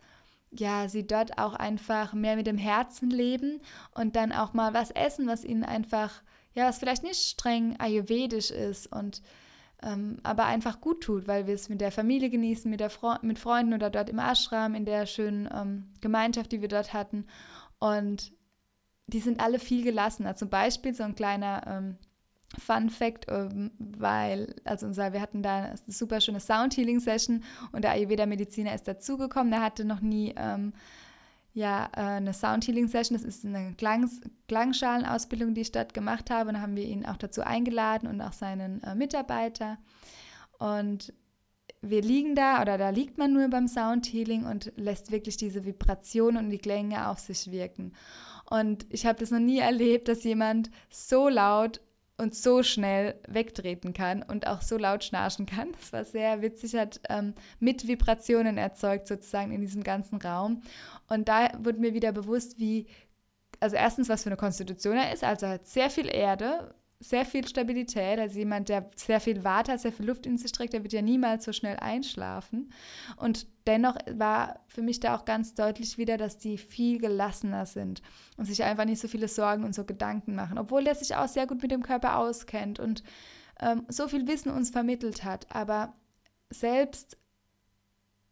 ja, 0.56 0.88
sie 0.88 1.06
dort 1.06 1.38
auch 1.38 1.54
einfach 1.54 2.12
mehr 2.12 2.36
mit 2.36 2.46
dem 2.46 2.58
Herzen 2.58 3.10
leben 3.10 3.60
und 3.94 4.16
dann 4.16 4.32
auch 4.32 4.52
mal 4.52 4.74
was 4.74 4.90
essen, 4.90 5.26
was 5.26 5.44
ihnen 5.44 5.64
einfach, 5.64 6.22
ja, 6.54 6.66
was 6.66 6.78
vielleicht 6.78 7.02
nicht 7.02 7.20
streng 7.20 7.76
ayurvedisch 7.78 8.50
ist 8.50 8.86
und 8.86 9.22
ähm, 9.82 10.18
aber 10.22 10.46
einfach 10.46 10.80
gut 10.80 11.02
tut, 11.02 11.28
weil 11.28 11.46
wir 11.46 11.54
es 11.54 11.68
mit 11.68 11.80
der 11.80 11.92
Familie 11.92 12.30
genießen, 12.30 12.70
mit, 12.70 12.80
der 12.80 12.90
Fre 12.90 13.18
mit 13.22 13.38
Freunden 13.38 13.74
oder 13.74 13.90
dort 13.90 14.08
im 14.08 14.18
Ashram, 14.18 14.74
in 14.74 14.86
der 14.86 15.06
schönen 15.06 15.48
ähm, 15.52 15.90
Gemeinschaft, 16.00 16.52
die 16.52 16.62
wir 16.62 16.68
dort 16.68 16.94
hatten. 16.94 17.26
Und 17.78 18.32
die 19.06 19.20
sind 19.20 19.40
alle 19.40 19.58
viel 19.58 19.84
gelassener. 19.84 20.36
Zum 20.36 20.48
Beispiel 20.48 20.94
so 20.94 21.02
ein 21.02 21.14
kleiner 21.14 21.66
ähm, 21.66 21.98
Fun 22.58 22.90
Fact, 22.90 23.26
ähm, 23.28 23.70
weil, 23.78 24.54
also 24.64 24.86
unser, 24.86 25.12
wir 25.12 25.20
hatten 25.20 25.42
da 25.42 25.64
eine 25.64 25.78
super 25.86 26.20
schöne 26.20 26.40
Sound 26.40 26.76
Healing 26.76 27.00
Session 27.00 27.42
und 27.72 27.82
der 27.82 27.92
Ayurveda-Mediziner 27.92 28.74
ist 28.74 28.88
dazugekommen. 28.88 29.50
Der 29.50 29.62
hatte 29.62 29.84
noch 29.84 30.00
nie 30.00 30.34
ähm, 30.36 30.72
ja, 31.54 31.88
äh, 31.96 32.00
eine 32.00 32.34
Sound 32.34 32.66
Healing 32.66 32.88
Session. 32.88 33.16
Das 33.16 33.24
ist 33.24 33.44
eine 33.44 33.74
Klang 33.74 34.10
Klangschalenausbildung, 34.48 35.54
die 35.54 35.62
ich 35.62 35.72
dort 35.72 35.94
gemacht 35.94 36.30
habe. 36.30 36.48
Und 36.48 36.54
da 36.56 36.60
haben 36.60 36.76
wir 36.76 36.84
ihn 36.84 37.06
auch 37.06 37.16
dazu 37.16 37.42
eingeladen 37.42 38.08
und 38.08 38.20
auch 38.20 38.32
seinen 38.32 38.82
äh, 38.82 38.94
Mitarbeiter. 38.94 39.78
Und 40.58 41.12
wir 41.80 42.02
liegen 42.02 42.34
da 42.34 42.60
oder 42.60 42.76
da 42.76 42.90
liegt 42.90 43.18
man 43.18 43.32
nur 43.32 43.48
beim 43.48 43.68
Sound 43.68 44.06
Healing 44.06 44.44
und 44.44 44.72
lässt 44.76 45.12
wirklich 45.12 45.36
diese 45.36 45.64
Vibrationen 45.64 46.44
und 46.44 46.50
die 46.50 46.58
Klänge 46.58 47.08
auf 47.08 47.18
sich 47.18 47.50
wirken. 47.50 47.92
Und 48.50 48.86
ich 48.90 49.06
habe 49.06 49.18
das 49.18 49.30
noch 49.30 49.38
nie 49.38 49.58
erlebt, 49.58 50.08
dass 50.08 50.24
jemand 50.24 50.70
so 50.90 51.28
laut 51.28 51.80
und 52.16 52.34
so 52.34 52.62
schnell 52.62 53.20
wegtreten 53.26 53.92
kann 53.92 54.22
und 54.22 54.46
auch 54.46 54.62
so 54.62 54.78
laut 54.78 55.02
schnarchen 55.02 55.46
kann. 55.46 55.72
Das 55.72 55.92
war 55.92 56.04
sehr 56.04 56.42
witzig, 56.42 56.76
hat 56.76 57.00
ähm, 57.08 57.34
mit 57.58 57.88
Vibrationen 57.88 58.56
erzeugt 58.56 59.08
sozusagen 59.08 59.52
in 59.52 59.60
diesem 59.60 59.82
ganzen 59.82 60.20
Raum. 60.20 60.62
Und 61.08 61.28
da 61.28 61.50
wurde 61.58 61.80
mir 61.80 61.92
wieder 61.94 62.12
bewusst, 62.12 62.58
wie, 62.58 62.86
also 63.58 63.76
erstens, 63.76 64.08
was 64.08 64.22
für 64.22 64.28
eine 64.28 64.36
Konstitution 64.36 64.96
er 64.96 65.12
ist, 65.12 65.24
also 65.24 65.48
hat 65.48 65.66
sehr 65.66 65.90
viel 65.90 66.06
Erde, 66.06 66.74
sehr 67.00 67.24
viel 67.24 67.46
Stabilität. 67.46 68.18
Also 68.18 68.38
jemand, 68.38 68.68
der 68.68 68.88
sehr 68.96 69.20
viel 69.20 69.44
Watt 69.44 69.68
hat, 69.68 69.80
sehr 69.80 69.92
viel 69.92 70.06
Luft 70.06 70.26
in 70.26 70.38
sich 70.38 70.52
trägt, 70.52 70.72
der 70.72 70.82
wird 70.82 70.92
ja 70.92 71.02
niemals 71.02 71.44
so 71.44 71.52
schnell 71.52 71.76
einschlafen. 71.76 72.72
Und 73.16 73.46
dennoch 73.66 73.96
war 74.10 74.60
für 74.66 74.82
mich 74.82 75.00
da 75.00 75.16
auch 75.16 75.24
ganz 75.24 75.54
deutlich 75.54 75.98
wieder, 75.98 76.16
dass 76.16 76.38
die 76.38 76.58
viel 76.58 76.98
gelassener 76.98 77.66
sind 77.66 78.02
und 78.36 78.46
sich 78.46 78.62
einfach 78.64 78.84
nicht 78.84 79.00
so 79.00 79.08
viele 79.08 79.28
Sorgen 79.28 79.64
und 79.64 79.74
so 79.74 79.84
Gedanken 79.84 80.34
machen, 80.34 80.58
obwohl 80.58 80.84
der 80.84 80.94
sich 80.94 81.16
auch 81.16 81.28
sehr 81.28 81.46
gut 81.46 81.62
mit 81.62 81.70
dem 81.70 81.82
Körper 81.82 82.18
auskennt 82.18 82.80
und 82.80 83.02
ähm, 83.60 83.84
so 83.88 84.08
viel 84.08 84.26
Wissen 84.26 84.50
uns 84.50 84.70
vermittelt 84.70 85.24
hat. 85.24 85.46
Aber 85.54 85.94
selbst 86.50 87.18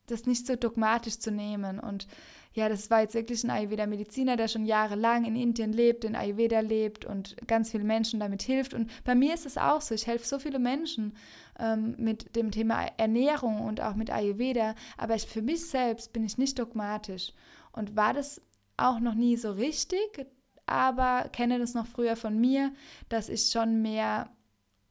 das 0.06 0.26
nicht 0.26 0.47
so 0.47 0.56
dogmatisch 0.56 1.18
zu 1.18 1.30
nehmen. 1.30 1.78
Und 1.78 2.06
ja, 2.54 2.68
das 2.68 2.90
war 2.90 3.00
jetzt 3.00 3.14
wirklich 3.14 3.44
ein 3.44 3.50
Ayurveda-Mediziner, 3.50 4.37
der 4.37 4.49
schon 4.49 4.66
jahrelang 4.66 5.25
in 5.25 5.37
Indien 5.37 5.73
lebt, 5.73 6.04
in 6.04 6.14
Ayurveda 6.14 6.61
lebt 6.61 7.04
und 7.04 7.37
ganz 7.47 7.71
vielen 7.71 7.87
Menschen 7.87 8.21
damit 8.21 8.42
hilft. 8.42 8.75
Und 8.75 8.90
bei 9.04 9.14
mir 9.14 9.32
ist 9.32 9.47
es 9.47 9.56
auch 9.56 9.80
so, 9.80 9.94
ich 9.94 10.06
helfe 10.06 10.26
so 10.26 10.38
viele 10.38 10.59
Menschen 10.59 11.16
ähm, 11.59 11.94
mit 11.99 12.37
dem 12.37 12.50
Thema 12.50 12.87
Ernährung 12.99 13.62
und 13.62 13.80
auch 13.80 13.94
mit 13.94 14.11
Ayurveda, 14.11 14.75
aber 14.99 15.14
ich, 15.14 15.26
für 15.26 15.42
mich 15.42 15.66
selbst 15.66 16.12
bin 16.12 16.25
ich 16.25 16.37
nicht 16.37 16.59
dogmatisch 16.59 17.32
und 17.73 17.97
war 17.97 18.12
das 18.12 18.42
auch 18.76 19.00
noch 19.00 19.14
nie 19.14 19.37
so 19.37 19.52
richtig, 19.52 20.26
aber 20.66 21.28
kenne 21.32 21.59
das 21.59 21.75
noch 21.75 21.87
früher 21.87 22.16
von 22.16 22.38
mir, 22.38 22.73
dass 23.09 23.28
ich 23.28 23.50
schon 23.50 23.82
mehr 23.82 24.30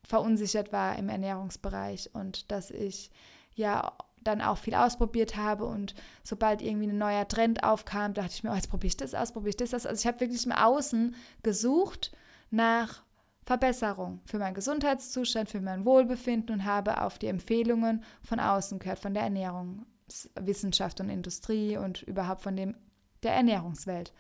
verunsichert 0.04 0.72
war 0.72 0.98
im 0.98 1.10
Ernährungsbereich 1.10 2.10
und 2.14 2.52
dass 2.52 2.72
ich 2.72 3.12
ja 3.56 3.94
dann 4.24 4.42
auch 4.42 4.58
viel 4.58 4.76
ausprobiert 4.76 5.36
habe 5.36 5.66
und 5.66 5.96
sobald 6.24 6.62
irgendwie 6.62 6.88
ein 6.88 6.98
neuer 6.98 7.28
Trend 7.28 7.64
aufkam, 7.64 8.14
dachte 8.14 8.32
ich 8.34 8.44
mir, 8.44 8.52
oh, 8.52 8.56
jetzt 8.56 8.70
probiere 8.70 8.90
ich 8.90 8.98
das 8.98 9.14
aus, 9.14 9.32
probiere 9.32 9.50
ich 9.50 9.58
das 9.58 9.74
aus. 9.74 9.86
Also 9.86 10.02
ich 10.02 10.08
habe 10.08 10.20
wirklich 10.20 10.46
im 10.46 10.52
Außen 10.52 11.16
gesucht 11.44 12.12
nach 12.52 13.04
Verbesserung 13.46 14.22
für 14.26 14.38
meinen 14.38 14.54
Gesundheitszustand, 14.54 15.50
für 15.50 15.62
mein 15.62 15.86
Wohlbefinden 15.86 16.54
und 16.54 16.66
habe 16.66 17.02
auf 17.02 17.18
die 17.18 17.28
Empfehlungen 17.28 18.04
von 18.24 18.40
außen 18.40 18.80
gehört, 18.80 19.00
von 19.00 19.14
der 19.14 19.24
Ernährungswissenschaft 19.24 21.00
und 21.00 21.10
Industrie 21.10 21.78
und 21.78 22.04
überhaupt 22.04 22.44
von 22.44 22.56
dem, 22.56 22.76
der 23.24 23.34
Ernährungswelt. 23.34 24.14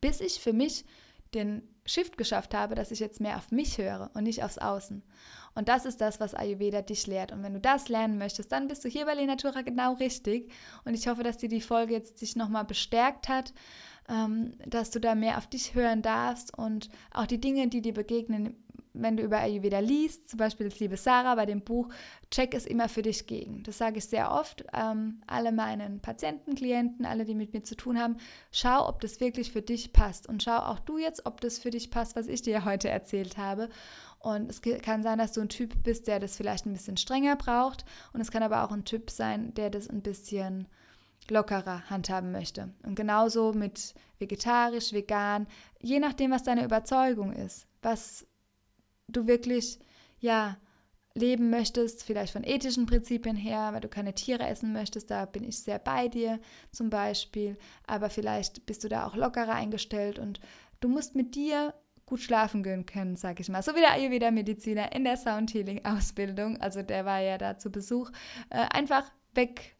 Bis 0.00 0.20
ich 0.20 0.40
für 0.40 0.52
mich 0.52 0.84
den 1.34 1.62
Shift 1.86 2.18
geschafft 2.18 2.54
habe, 2.54 2.74
dass 2.74 2.90
ich 2.90 3.00
jetzt 3.00 3.20
mehr 3.20 3.36
auf 3.36 3.50
mich 3.50 3.78
höre 3.78 4.10
und 4.14 4.24
nicht 4.24 4.42
aufs 4.44 4.58
Außen. 4.58 5.02
Und 5.54 5.68
das 5.68 5.84
ist 5.84 6.00
das, 6.00 6.20
was 6.20 6.34
Ayurveda 6.34 6.82
dich 6.82 7.06
lehrt. 7.06 7.32
Und 7.32 7.42
wenn 7.42 7.54
du 7.54 7.60
das 7.60 7.88
lernen 7.88 8.18
möchtest, 8.18 8.52
dann 8.52 8.68
bist 8.68 8.84
du 8.84 8.88
hier 8.88 9.04
bei 9.04 9.14
Lenatura 9.14 9.62
genau 9.62 9.94
richtig. 9.94 10.50
Und 10.84 10.94
ich 10.94 11.08
hoffe, 11.08 11.22
dass 11.22 11.38
dir 11.38 11.48
die 11.48 11.60
Folge 11.60 11.92
jetzt 11.92 12.20
dich 12.20 12.36
nochmal 12.36 12.64
bestärkt 12.64 13.28
hat, 13.28 13.52
ähm, 14.08 14.54
dass 14.66 14.90
du 14.90 15.00
da 15.00 15.14
mehr 15.14 15.38
auf 15.38 15.46
dich 15.46 15.74
hören 15.74 16.02
darfst 16.02 16.56
und 16.56 16.88
auch 17.12 17.26
die 17.26 17.40
Dinge, 17.40 17.68
die 17.68 17.82
dir 17.82 17.94
begegnen, 17.94 18.56
wenn 18.92 19.16
du 19.16 19.22
über 19.22 19.38
Ayurveda 19.38 19.78
liest, 19.78 20.28
zum 20.28 20.38
Beispiel 20.38 20.68
das 20.68 20.80
liebe 20.80 20.96
Sarah 20.96 21.34
bei 21.34 21.46
dem 21.46 21.60
Buch, 21.60 21.88
check 22.30 22.54
es 22.54 22.66
immer 22.66 22.88
für 22.88 23.02
dich 23.02 23.26
gegen. 23.26 23.62
Das 23.62 23.78
sage 23.78 23.98
ich 23.98 24.06
sehr 24.06 24.32
oft. 24.32 24.64
Ähm, 24.72 25.20
alle 25.26 25.52
meinen 25.52 26.00
Patienten, 26.00 26.54
Klienten, 26.54 27.04
alle, 27.04 27.24
die 27.24 27.34
mit 27.34 27.52
mir 27.52 27.62
zu 27.62 27.76
tun 27.76 27.98
haben, 27.98 28.16
schau, 28.50 28.88
ob 28.88 29.00
das 29.00 29.20
wirklich 29.20 29.52
für 29.52 29.62
dich 29.62 29.92
passt. 29.92 30.28
Und 30.28 30.42
schau 30.42 30.58
auch 30.58 30.80
du 30.80 30.98
jetzt, 30.98 31.26
ob 31.26 31.40
das 31.40 31.58
für 31.58 31.70
dich 31.70 31.90
passt, 31.90 32.16
was 32.16 32.26
ich 32.26 32.42
dir 32.42 32.64
heute 32.64 32.88
erzählt 32.88 33.36
habe. 33.36 33.68
Und 34.18 34.50
es 34.50 34.60
kann 34.60 35.02
sein, 35.02 35.18
dass 35.18 35.32
du 35.32 35.40
ein 35.40 35.48
Typ 35.48 35.82
bist, 35.82 36.06
der 36.06 36.20
das 36.20 36.36
vielleicht 36.36 36.66
ein 36.66 36.72
bisschen 36.72 36.96
strenger 36.96 37.36
braucht. 37.36 37.84
Und 38.12 38.20
es 38.20 38.30
kann 38.30 38.42
aber 38.42 38.64
auch 38.64 38.72
ein 38.72 38.84
Typ 38.84 39.10
sein, 39.10 39.54
der 39.54 39.70
das 39.70 39.88
ein 39.88 40.02
bisschen 40.02 40.66
lockerer 41.28 41.88
handhaben 41.90 42.32
möchte. 42.32 42.72
Und 42.82 42.94
genauso 42.94 43.52
mit 43.52 43.94
vegetarisch, 44.18 44.92
vegan, 44.92 45.46
je 45.80 46.00
nachdem, 46.00 46.30
was 46.30 46.42
deine 46.42 46.64
Überzeugung 46.64 47.32
ist, 47.32 47.66
was 47.82 48.26
du 49.08 49.26
wirklich, 49.26 49.78
ja, 50.18 50.56
leben 51.14 51.50
möchtest, 51.50 52.04
vielleicht 52.04 52.32
von 52.32 52.44
ethischen 52.44 52.86
Prinzipien 52.86 53.36
her, 53.36 53.70
weil 53.72 53.80
du 53.80 53.88
keine 53.88 54.14
Tiere 54.14 54.46
essen 54.46 54.72
möchtest, 54.72 55.10
da 55.10 55.26
bin 55.26 55.44
ich 55.44 55.58
sehr 55.58 55.78
bei 55.78 56.08
dir 56.08 56.38
zum 56.70 56.88
Beispiel, 56.88 57.58
aber 57.86 58.10
vielleicht 58.10 58.64
bist 58.66 58.84
du 58.84 58.88
da 58.88 59.06
auch 59.06 59.16
lockerer 59.16 59.54
eingestellt 59.54 60.18
und 60.18 60.40
du 60.80 60.88
musst 60.88 61.16
mit 61.16 61.34
dir 61.34 61.74
gut 62.06 62.20
schlafen 62.20 62.62
gehen 62.62 62.86
können, 62.86 63.16
sage 63.16 63.40
ich 63.40 63.48
mal. 63.48 63.62
So 63.62 63.74
wie 63.74 63.80
der 63.80 63.92
Ayurveda-Mediziner 63.92 64.92
in 64.92 65.04
der 65.04 65.16
Sound 65.16 65.52
Healing-Ausbildung, 65.52 66.60
also 66.60 66.82
der 66.82 67.04
war 67.04 67.20
ja 67.20 67.38
da 67.38 67.58
zu 67.58 67.70
Besuch, 67.70 68.10
äh, 68.50 68.66
einfach 68.70 69.10
weg 69.34 69.76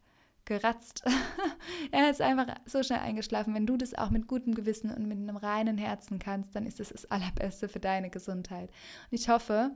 geratzt. 0.50 1.04
er 1.92 2.10
ist 2.10 2.20
einfach 2.20 2.48
so 2.66 2.82
schnell 2.82 2.98
eingeschlafen. 2.98 3.54
Wenn 3.54 3.66
du 3.66 3.76
das 3.76 3.94
auch 3.94 4.10
mit 4.10 4.26
gutem 4.26 4.54
Gewissen 4.54 4.90
und 4.90 5.06
mit 5.06 5.16
einem 5.16 5.36
reinen 5.36 5.78
Herzen 5.78 6.18
kannst, 6.18 6.56
dann 6.56 6.66
ist 6.66 6.80
das 6.80 6.88
das 6.88 7.08
Allerbeste 7.08 7.68
für 7.68 7.78
deine 7.78 8.10
Gesundheit. 8.10 8.68
Und 8.68 9.18
ich 9.18 9.28
hoffe, 9.28 9.70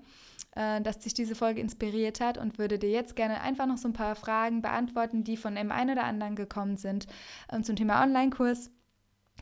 äh, 0.56 0.80
dass 0.80 0.98
dich 0.98 1.14
diese 1.14 1.36
Folge 1.36 1.60
inspiriert 1.60 2.20
hat 2.20 2.38
und 2.38 2.58
würde 2.58 2.78
dir 2.78 2.90
jetzt 2.90 3.14
gerne 3.14 3.40
einfach 3.40 3.66
noch 3.66 3.78
so 3.78 3.88
ein 3.88 3.92
paar 3.92 4.16
Fragen 4.16 4.62
beantworten, 4.62 5.22
die 5.22 5.36
von 5.36 5.54
dem 5.54 5.70
einen 5.70 5.90
oder 5.90 6.04
anderen 6.04 6.34
gekommen 6.34 6.76
sind 6.76 7.06
ähm, 7.52 7.62
zum 7.62 7.76
Thema 7.76 8.02
Online-Kurs. 8.02 8.72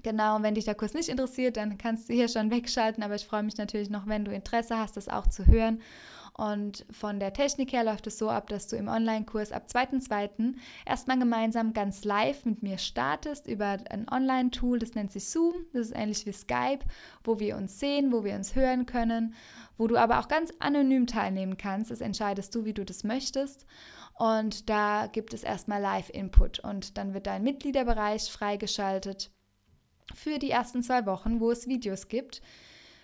Genau, 0.03 0.37
und 0.37 0.43
wenn 0.43 0.55
dich 0.55 0.65
der 0.67 0.75
Kurs 0.75 0.93
nicht 0.93 1.09
interessiert, 1.09 1.57
dann 1.57 1.79
kannst 1.79 2.09
du 2.09 2.13
hier 2.13 2.29
schon 2.29 2.51
wegschalten, 2.51 3.03
aber 3.03 3.15
ich 3.15 3.25
freue 3.25 3.43
mich 3.43 3.57
natürlich 3.57 3.89
noch, 3.89 4.07
wenn 4.07 4.25
du 4.25 4.33
Interesse 4.33 4.77
hast, 4.77 4.97
das 4.97 5.09
auch 5.09 5.29
zu 5.29 5.47
hören. 5.47 5.81
Und 6.35 6.87
von 6.91 7.21
der 7.21 7.35
Technik 7.35 7.73
her 7.73 7.85
läuft 7.85 8.07
es 8.07 8.17
so 8.17 8.31
ab, 8.31 8.49
dass 8.49 8.67
du 8.67 8.77
im 8.77 8.89
Online-Kurs 8.89 9.53
ab 9.53 9.67
2.2. 9.69 10.55
erstmal 10.87 11.19
gemeinsam 11.19 11.75
ganz 11.75 12.05
live 12.05 12.47
mit 12.47 12.63
mir 12.63 12.79
startest 12.79 13.47
über 13.47 13.77
ein 13.91 14.09
Online-Tool, 14.11 14.79
das 14.79 14.95
nennt 14.95 15.13
sich 15.13 15.29
Zoom. 15.29 15.55
Das 15.75 15.89
ist 15.89 15.97
ähnlich 15.97 16.25
wie 16.25 16.33
Skype, 16.33 16.81
wo 17.23 17.39
wir 17.39 17.57
uns 17.57 17.79
sehen, 17.79 18.13
wo 18.13 18.25
wir 18.25 18.35
uns 18.35 18.55
hören 18.55 18.87
können, 18.87 19.35
wo 19.77 19.87
du 19.87 19.97
aber 19.97 20.21
auch 20.21 20.29
ganz 20.29 20.53
anonym 20.59 21.07
teilnehmen 21.07 21.59
kannst. 21.59 21.91
Das 21.91 22.01
entscheidest 22.01 22.55
du, 22.55 22.65
wie 22.65 22.73
du 22.73 22.85
das 22.85 23.05
möchtest. 23.05 23.67
Und 24.15 24.71
da 24.71 25.09
gibt 25.09 25.35
es 25.35 25.43
erstmal 25.43 25.83
Live-Input 25.83 26.61
und 26.61 26.97
dann 26.97 27.13
wird 27.13 27.27
dein 27.27 27.43
Mitgliederbereich 27.43 28.31
freigeschaltet 28.33 29.31
für 30.15 30.39
die 30.39 30.51
ersten 30.51 30.83
zwei 30.83 31.05
Wochen, 31.05 31.41
wo 31.41 31.51
es 31.51 31.69
Videos 31.69 32.09
gibt 32.09 32.41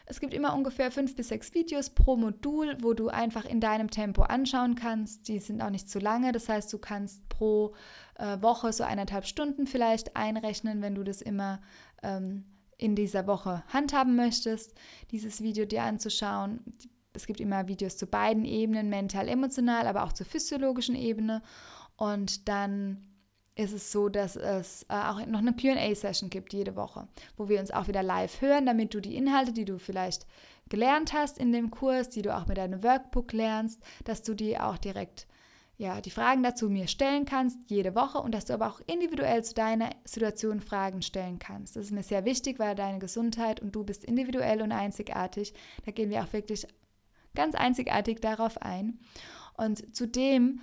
es 0.09 0.21
gibt 0.21 0.33
immer 0.33 0.55
ungefähr 0.55 0.91
fünf 0.91 1.15
bis 1.15 1.29
sechs 1.29 1.53
Videos 1.55 1.91
pro 1.91 2.17
Modul, 2.17 2.79
wo 2.81 2.95
du 2.95 3.09
einfach 3.09 3.45
in 3.45 3.61
deinem 3.61 3.91
Tempo 3.91 4.23
anschauen 4.23 4.75
kannst. 4.75 5.29
Die 5.29 5.39
sind 5.39 5.61
auch 5.61 5.69
nicht 5.69 5.91
zu 5.91 5.99
lange. 5.99 6.33
Das 6.33 6.49
heißt, 6.49 6.73
du 6.73 6.79
kannst 6.79 7.29
pro 7.29 7.75
äh, 8.15 8.41
Woche 8.41 8.73
so 8.73 8.85
eineinhalb 8.85 9.27
Stunden 9.27 9.67
vielleicht 9.67 10.17
einrechnen, 10.17 10.81
wenn 10.81 10.95
du 10.95 11.05
das 11.05 11.21
immer 11.21 11.61
ähm, 12.03 12.45
in 12.79 12.95
dieser 12.95 13.27
Woche 13.27 13.63
handhaben 13.69 14.17
möchtest, 14.17 14.75
dieses 15.11 15.43
Video 15.43 15.67
dir 15.67 15.83
anzuschauen. 15.83 16.61
Es 17.13 17.27
gibt 17.27 17.41
immer 17.41 17.69
Videos 17.69 17.99
zu 17.99 18.07
beiden 18.07 18.47
Ebenen, 18.47 18.89
mental, 18.89 19.29
emotional, 19.29 19.87
aber 19.87 20.05
auch 20.05 20.13
zur 20.15 20.27
physiologischen 20.27 20.95
Ebene. 20.95 21.43
Und 21.97 22.49
dann 22.49 23.08
ist 23.59 23.73
es 23.73 23.91
so, 23.91 24.09
dass 24.09 24.37
es 24.37 24.85
äh, 24.85 24.95
auch 24.95 25.25
noch 25.27 25.41
eine 25.41 25.53
QA-Session 25.53 26.31
gibt 26.31 26.53
jede 26.53 26.77
Woche, 26.77 27.09
wo 27.37 27.49
wir 27.49 27.59
uns 27.59 27.73
auch 27.73 27.89
wieder 27.89 28.05
live 28.05 28.41
hören, 28.41 28.67
damit 28.67 28.95
du 28.95 29.01
die 29.01 29.17
Inhalte, 29.17 29.53
die 29.53 29.65
du 29.65 29.79
vielleicht 29.79 30.27
gelernt 30.69 31.13
hast 31.13 31.39
in 31.39 31.53
dem 31.53 31.71
Kurs, 31.71 32.09
die 32.09 32.23
du 32.23 32.35
auch 32.35 32.47
mit 32.47 32.57
deinem 32.57 32.85
Workbook 32.85 33.33
lernst, 33.33 33.83
dass 34.05 34.23
du 34.23 34.35
die 34.35 34.59
auch 34.61 34.79
direkt, 34.79 35.27
ja, 35.77 36.01
die 36.01 36.13
Fragen 36.13 36.45
dazu 36.45 36.71
mir 36.71 36.87
stellen 36.87 37.25
kannst, 37.25 37.59
jede 37.67 37.97
Woche 37.97 38.19
und 38.19 38.33
dass 38.33 38.45
du 38.45 38.55
aber 38.55 38.69
auch 38.69 38.81
individuell 38.87 39.43
zu 39.43 39.55
deiner 39.55 39.91
Situation 40.05 40.61
Fragen 40.61 41.03
stellen 41.03 41.41
kannst. 41.41 41.75
Das 41.75 41.87
ist 41.87 41.93
mir 41.93 42.05
sehr 42.05 42.25
wichtig, 42.25 42.61
weil 42.61 42.77
deine 42.77 43.01
Gesundheit 43.01 43.59
und 43.59 43.73
du 43.75 43.83
bist 43.83 44.05
individuell 44.05 44.63
und 44.63 44.71
einzigartig. 44.71 45.53
Da 45.85 45.91
gehen 45.91 46.11
wir 46.11 46.23
auch 46.23 46.33
wirklich 46.33 46.65
ganz 47.35 47.57
einzigartig 47.57 48.21
darauf 48.21 48.63
ein. 48.63 49.01
Und 49.57 49.97
zudem 49.97 50.61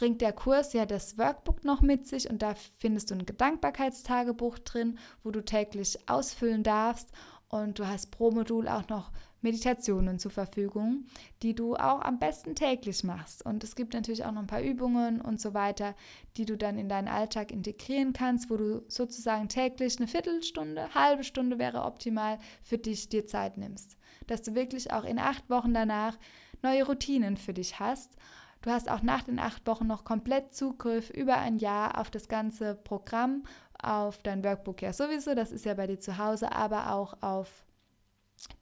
bringt 0.00 0.22
der 0.22 0.32
Kurs 0.32 0.72
ja 0.72 0.86
das 0.86 1.18
Workbook 1.18 1.62
noch 1.62 1.82
mit 1.82 2.06
sich 2.06 2.30
und 2.30 2.40
da 2.40 2.54
findest 2.78 3.10
du 3.10 3.16
ein 3.16 3.26
Gedankbarkeitstagebuch 3.26 4.58
drin, 4.60 4.98
wo 5.22 5.30
du 5.30 5.44
täglich 5.44 5.98
ausfüllen 6.08 6.62
darfst 6.62 7.10
und 7.50 7.78
du 7.78 7.86
hast 7.86 8.10
pro 8.10 8.30
Modul 8.30 8.66
auch 8.66 8.88
noch 8.88 9.12
Meditationen 9.42 10.18
zur 10.18 10.30
Verfügung, 10.30 11.04
die 11.42 11.54
du 11.54 11.74
auch 11.76 12.00
am 12.00 12.18
besten 12.18 12.54
täglich 12.54 13.04
machst. 13.04 13.44
Und 13.44 13.62
es 13.62 13.74
gibt 13.74 13.92
natürlich 13.92 14.24
auch 14.24 14.32
noch 14.32 14.40
ein 14.40 14.46
paar 14.46 14.62
Übungen 14.62 15.20
und 15.20 15.38
so 15.38 15.52
weiter, 15.52 15.94
die 16.38 16.46
du 16.46 16.56
dann 16.56 16.78
in 16.78 16.88
deinen 16.88 17.08
Alltag 17.08 17.50
integrieren 17.50 18.14
kannst, 18.14 18.48
wo 18.48 18.56
du 18.56 18.82
sozusagen 18.88 19.50
täglich 19.50 19.98
eine 19.98 20.08
Viertelstunde, 20.08 20.94
halbe 20.94 21.24
Stunde 21.24 21.58
wäre 21.58 21.82
optimal 21.84 22.38
für 22.62 22.78
dich 22.78 23.10
dir 23.10 23.26
Zeit 23.26 23.58
nimmst. 23.58 23.98
Dass 24.28 24.40
du 24.40 24.54
wirklich 24.54 24.94
auch 24.94 25.04
in 25.04 25.18
acht 25.18 25.50
Wochen 25.50 25.74
danach 25.74 26.16
neue 26.62 26.86
Routinen 26.86 27.36
für 27.36 27.52
dich 27.52 27.80
hast 27.80 28.16
Du 28.62 28.70
hast 28.70 28.90
auch 28.90 29.02
nach 29.02 29.22
den 29.22 29.38
acht 29.38 29.66
Wochen 29.66 29.86
noch 29.86 30.04
komplett 30.04 30.54
Zugriff 30.54 31.10
über 31.10 31.36
ein 31.38 31.58
Jahr 31.58 31.98
auf 31.98 32.10
das 32.10 32.28
ganze 32.28 32.74
Programm, 32.74 33.44
auf 33.82 34.22
dein 34.22 34.44
Workbook 34.44 34.82
ja 34.82 34.92
sowieso, 34.92 35.34
das 35.34 35.52
ist 35.52 35.64
ja 35.64 35.74
bei 35.74 35.86
dir 35.86 35.98
zu 35.98 36.18
Hause, 36.18 36.52
aber 36.52 36.92
auch 36.92 37.14
auf 37.22 37.64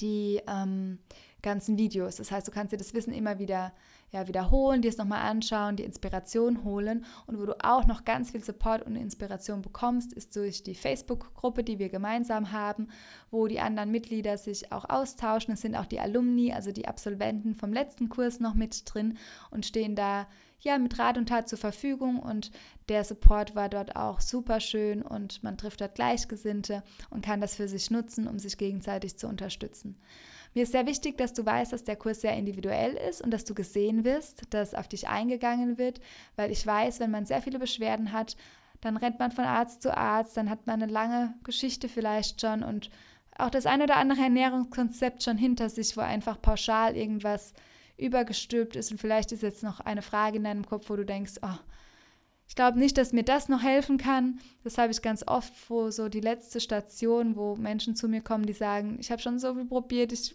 die 0.00 0.40
ähm, 0.46 1.00
ganzen 1.42 1.76
Videos. 1.78 2.16
Das 2.16 2.30
heißt, 2.30 2.46
du 2.46 2.52
kannst 2.52 2.72
dir 2.72 2.78
das 2.78 2.94
Wissen 2.94 3.12
immer 3.12 3.38
wieder 3.38 3.72
ja, 4.10 4.26
wiederholen, 4.26 4.80
dir 4.80 4.88
es 4.88 4.96
nochmal 4.96 5.22
anschauen, 5.22 5.76
die 5.76 5.84
Inspiration 5.84 6.64
holen. 6.64 7.04
Und 7.26 7.38
wo 7.38 7.46
du 7.46 7.56
auch 7.62 7.86
noch 7.86 8.04
ganz 8.04 8.30
viel 8.30 8.42
Support 8.42 8.82
und 8.82 8.96
Inspiration 8.96 9.60
bekommst, 9.60 10.12
ist 10.12 10.34
durch 10.34 10.62
die 10.62 10.74
Facebook-Gruppe, 10.74 11.62
die 11.62 11.78
wir 11.78 11.90
gemeinsam 11.90 12.52
haben, 12.52 12.88
wo 13.30 13.46
die 13.46 13.60
anderen 13.60 13.90
Mitglieder 13.90 14.38
sich 14.38 14.72
auch 14.72 14.88
austauschen. 14.88 15.54
Es 15.54 15.60
sind 15.60 15.74
auch 15.74 15.86
die 15.86 16.00
Alumni, 16.00 16.52
also 16.52 16.72
die 16.72 16.88
Absolventen 16.88 17.54
vom 17.54 17.72
letzten 17.72 18.08
Kurs 18.08 18.40
noch 18.40 18.54
mit 18.54 18.82
drin 18.92 19.18
und 19.50 19.66
stehen 19.66 19.94
da 19.94 20.26
ja 20.60 20.78
mit 20.78 20.98
Rat 20.98 21.18
und 21.18 21.28
Tat 21.28 21.48
zur 21.48 21.58
Verfügung 21.58 22.18
und 22.18 22.50
der 22.88 23.04
Support 23.04 23.54
war 23.54 23.68
dort 23.68 23.94
auch 23.94 24.20
super 24.20 24.58
schön 24.60 25.02
und 25.02 25.42
man 25.44 25.56
trifft 25.56 25.80
dort 25.80 25.94
Gleichgesinnte 25.94 26.82
und 27.10 27.24
kann 27.24 27.40
das 27.40 27.54
für 27.54 27.68
sich 27.68 27.90
nutzen, 27.90 28.26
um 28.26 28.38
sich 28.38 28.58
gegenseitig 28.58 29.18
zu 29.18 29.28
unterstützen. 29.28 30.00
Mir 30.54 30.62
ist 30.62 30.72
sehr 30.72 30.86
wichtig, 30.86 31.18
dass 31.18 31.32
du 31.32 31.44
weißt, 31.44 31.72
dass 31.72 31.84
der 31.84 31.96
Kurs 31.96 32.20
sehr 32.20 32.36
individuell 32.36 32.94
ist 33.08 33.22
und 33.22 33.30
dass 33.30 33.44
du 33.44 33.54
gesehen 33.54 34.04
wirst, 34.04 34.42
dass 34.50 34.74
auf 34.74 34.88
dich 34.88 35.08
eingegangen 35.08 35.78
wird, 35.78 36.00
weil 36.36 36.50
ich 36.50 36.66
weiß, 36.66 37.00
wenn 37.00 37.10
man 37.10 37.26
sehr 37.26 37.42
viele 37.42 37.58
Beschwerden 37.58 38.12
hat, 38.12 38.36
dann 38.80 38.96
rennt 38.96 39.18
man 39.18 39.32
von 39.32 39.44
Arzt 39.44 39.82
zu 39.82 39.96
Arzt, 39.96 40.36
dann 40.36 40.50
hat 40.50 40.66
man 40.66 40.82
eine 40.82 40.92
lange 40.92 41.34
Geschichte 41.44 41.88
vielleicht 41.88 42.40
schon 42.40 42.62
und 42.62 42.90
auch 43.36 43.50
das 43.50 43.66
eine 43.66 43.84
oder 43.84 43.96
andere 43.96 44.22
Ernährungskonzept 44.22 45.22
schon 45.22 45.38
hinter 45.38 45.68
sich, 45.68 45.96
wo 45.96 46.00
einfach 46.00 46.42
pauschal 46.42 46.96
irgendwas 46.96 47.54
übergestülpt 47.96 48.76
ist. 48.76 48.90
Und 48.90 49.00
vielleicht 49.00 49.32
ist 49.32 49.42
jetzt 49.42 49.62
noch 49.62 49.80
eine 49.80 50.02
Frage 50.02 50.38
in 50.38 50.44
deinem 50.44 50.66
Kopf, 50.66 50.90
wo 50.90 50.96
du 50.96 51.04
denkst, 51.04 51.34
oh, 51.42 51.58
ich 52.48 52.56
glaube 52.56 52.78
nicht, 52.78 52.96
dass 52.96 53.12
mir 53.12 53.22
das 53.22 53.48
noch 53.48 53.62
helfen 53.62 53.98
kann. 53.98 54.40
Das 54.64 54.78
habe 54.78 54.90
ich 54.90 55.02
ganz 55.02 55.22
oft, 55.26 55.52
wo 55.68 55.90
so 55.90 56.08
die 56.08 56.20
letzte 56.20 56.60
Station, 56.60 57.36
wo 57.36 57.56
Menschen 57.56 57.94
zu 57.94 58.08
mir 58.08 58.22
kommen, 58.22 58.46
die 58.46 58.54
sagen, 58.54 58.96
ich 59.00 59.10
habe 59.10 59.20
schon 59.20 59.38
so 59.38 59.54
viel 59.54 59.66
probiert, 59.66 60.12
ich 60.12 60.34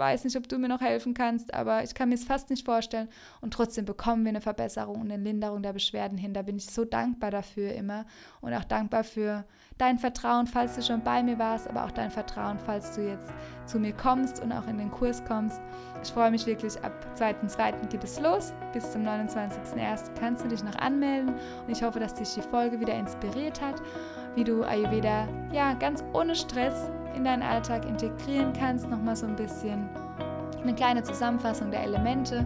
weiß 0.00 0.24
nicht, 0.24 0.36
ob 0.36 0.48
du 0.48 0.58
mir 0.58 0.68
noch 0.68 0.80
helfen 0.80 1.14
kannst, 1.14 1.54
aber 1.54 1.84
ich 1.84 1.94
kann 1.94 2.08
mir 2.08 2.16
es 2.16 2.24
fast 2.24 2.50
nicht 2.50 2.64
vorstellen. 2.64 3.08
Und 3.40 3.54
trotzdem 3.54 3.84
bekommen 3.84 4.24
wir 4.24 4.30
eine 4.30 4.40
Verbesserung 4.40 5.02
und 5.02 5.12
eine 5.12 5.22
Linderung 5.22 5.62
der 5.62 5.72
Beschwerden 5.72 6.18
hin. 6.18 6.34
Da 6.34 6.42
bin 6.42 6.56
ich 6.56 6.66
so 6.66 6.84
dankbar 6.84 7.30
dafür 7.30 7.72
immer 7.74 8.06
und 8.40 8.52
auch 8.52 8.64
dankbar 8.64 9.04
für 9.04 9.44
dein 9.78 9.98
Vertrauen, 9.98 10.46
falls 10.46 10.74
du 10.74 10.82
schon 10.82 11.02
bei 11.04 11.22
mir 11.22 11.38
warst, 11.38 11.68
aber 11.68 11.84
auch 11.84 11.90
dein 11.90 12.10
Vertrauen, 12.10 12.58
falls 12.58 12.96
du 12.96 13.06
jetzt 13.06 13.28
zu 13.66 13.78
mir 13.78 13.92
kommst 13.92 14.42
und 14.42 14.52
auch 14.52 14.66
in 14.66 14.78
den 14.78 14.90
Kurs 14.90 15.24
kommst. 15.24 15.60
Ich 16.02 16.10
freue 16.10 16.30
mich 16.30 16.46
wirklich, 16.46 16.82
ab 16.82 16.92
2.2. 17.16 17.88
geht 17.88 18.02
es 18.02 18.18
los. 18.18 18.52
Bis 18.72 18.90
zum 18.90 19.02
29.01. 19.02 20.14
kannst 20.18 20.44
du 20.44 20.48
dich 20.48 20.64
noch 20.64 20.76
anmelden 20.76 21.34
und 21.66 21.70
ich 21.70 21.82
hoffe, 21.82 22.00
dass 22.00 22.14
dich 22.14 22.34
die 22.34 22.42
Folge 22.42 22.80
wieder 22.80 22.94
inspiriert 22.94 23.60
hat, 23.60 23.80
wie 24.34 24.44
du 24.44 24.64
Ayurveda 24.64 25.28
ja 25.52 25.74
ganz 25.74 26.02
ohne 26.14 26.34
Stress 26.34 26.90
in 27.14 27.24
deinen 27.24 27.42
Alltag 27.42 27.86
integrieren 27.86 28.52
kannst. 28.52 28.88
Nochmal 28.88 29.16
so 29.16 29.26
ein 29.26 29.36
bisschen 29.36 29.88
eine 30.62 30.74
kleine 30.74 31.02
Zusammenfassung 31.02 31.70
der 31.70 31.82
Elemente 31.82 32.44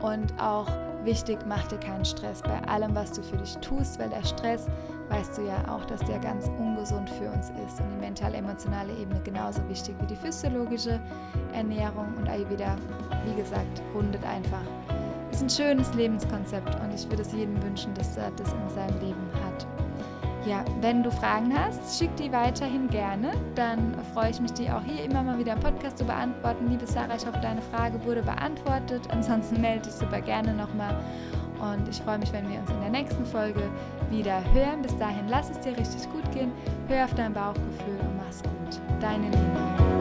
und 0.00 0.32
auch 0.40 0.68
wichtig, 1.04 1.38
mach 1.46 1.66
dir 1.68 1.78
keinen 1.78 2.04
Stress 2.04 2.42
bei 2.42 2.60
allem, 2.66 2.94
was 2.94 3.12
du 3.12 3.22
für 3.22 3.36
dich 3.36 3.56
tust, 3.58 3.98
weil 3.98 4.08
der 4.08 4.24
Stress, 4.24 4.66
weißt 5.08 5.38
du 5.38 5.42
ja 5.42 5.56
auch, 5.68 5.84
dass 5.84 6.00
der 6.00 6.18
ganz 6.18 6.48
ungesund 6.58 7.08
für 7.10 7.30
uns 7.30 7.50
ist 7.66 7.80
und 7.80 7.90
die 7.90 8.00
mental-emotionale 8.00 8.92
Ebene 8.94 9.20
genauso 9.22 9.66
wichtig 9.68 9.94
wie 10.00 10.06
die 10.06 10.16
physiologische 10.16 11.00
Ernährung 11.52 12.06
und 12.16 12.28
Ayurveda, 12.28 12.76
wie 13.26 13.34
gesagt, 13.40 13.82
rundet 13.94 14.24
einfach. 14.24 14.62
Ist 15.30 15.42
ein 15.42 15.50
schönes 15.50 15.92
Lebenskonzept 15.94 16.74
und 16.80 16.94
ich 16.94 17.08
würde 17.08 17.22
es 17.22 17.32
jedem 17.32 17.60
wünschen, 17.62 17.92
dass 17.94 18.16
er 18.16 18.30
das 18.32 18.52
in 18.52 18.70
seinem 18.70 19.00
Leben 19.00 19.28
hat. 19.44 19.73
Ja, 20.46 20.62
wenn 20.82 21.02
du 21.02 21.10
Fragen 21.10 21.58
hast, 21.58 21.98
schick 21.98 22.14
die 22.16 22.30
weiterhin 22.30 22.88
gerne. 22.88 23.32
Dann 23.54 23.94
freue 24.12 24.30
ich 24.30 24.40
mich, 24.40 24.52
die 24.52 24.70
auch 24.70 24.82
hier 24.82 25.04
immer 25.04 25.22
mal 25.22 25.38
wieder 25.38 25.54
im 25.54 25.60
Podcast 25.60 25.96
zu 25.96 26.04
beantworten. 26.04 26.68
Liebe 26.68 26.86
Sarah, 26.86 27.16
ich 27.16 27.26
hoffe, 27.26 27.38
deine 27.40 27.62
Frage 27.62 28.04
wurde 28.04 28.22
beantwortet. 28.22 29.02
Ansonsten 29.10 29.60
melde 29.62 29.84
dich 29.84 29.94
super 29.94 30.20
gerne 30.20 30.52
nochmal. 30.52 30.94
Und 31.60 31.88
ich 31.88 31.96
freue 32.02 32.18
mich, 32.18 32.30
wenn 32.32 32.50
wir 32.50 32.58
uns 32.58 32.70
in 32.70 32.80
der 32.80 32.90
nächsten 32.90 33.24
Folge 33.24 33.70
wieder 34.10 34.42
hören. 34.52 34.82
Bis 34.82 34.96
dahin, 34.98 35.28
lass 35.28 35.48
es 35.48 35.60
dir 35.60 35.76
richtig 35.78 36.02
gut 36.12 36.30
gehen. 36.32 36.52
Hör 36.88 37.04
auf 37.04 37.14
dein 37.14 37.32
Bauchgefühl 37.32 38.00
und 38.00 38.16
mach's 38.18 38.42
gut. 38.42 38.80
Deine 39.00 39.30
Lina. 39.30 39.93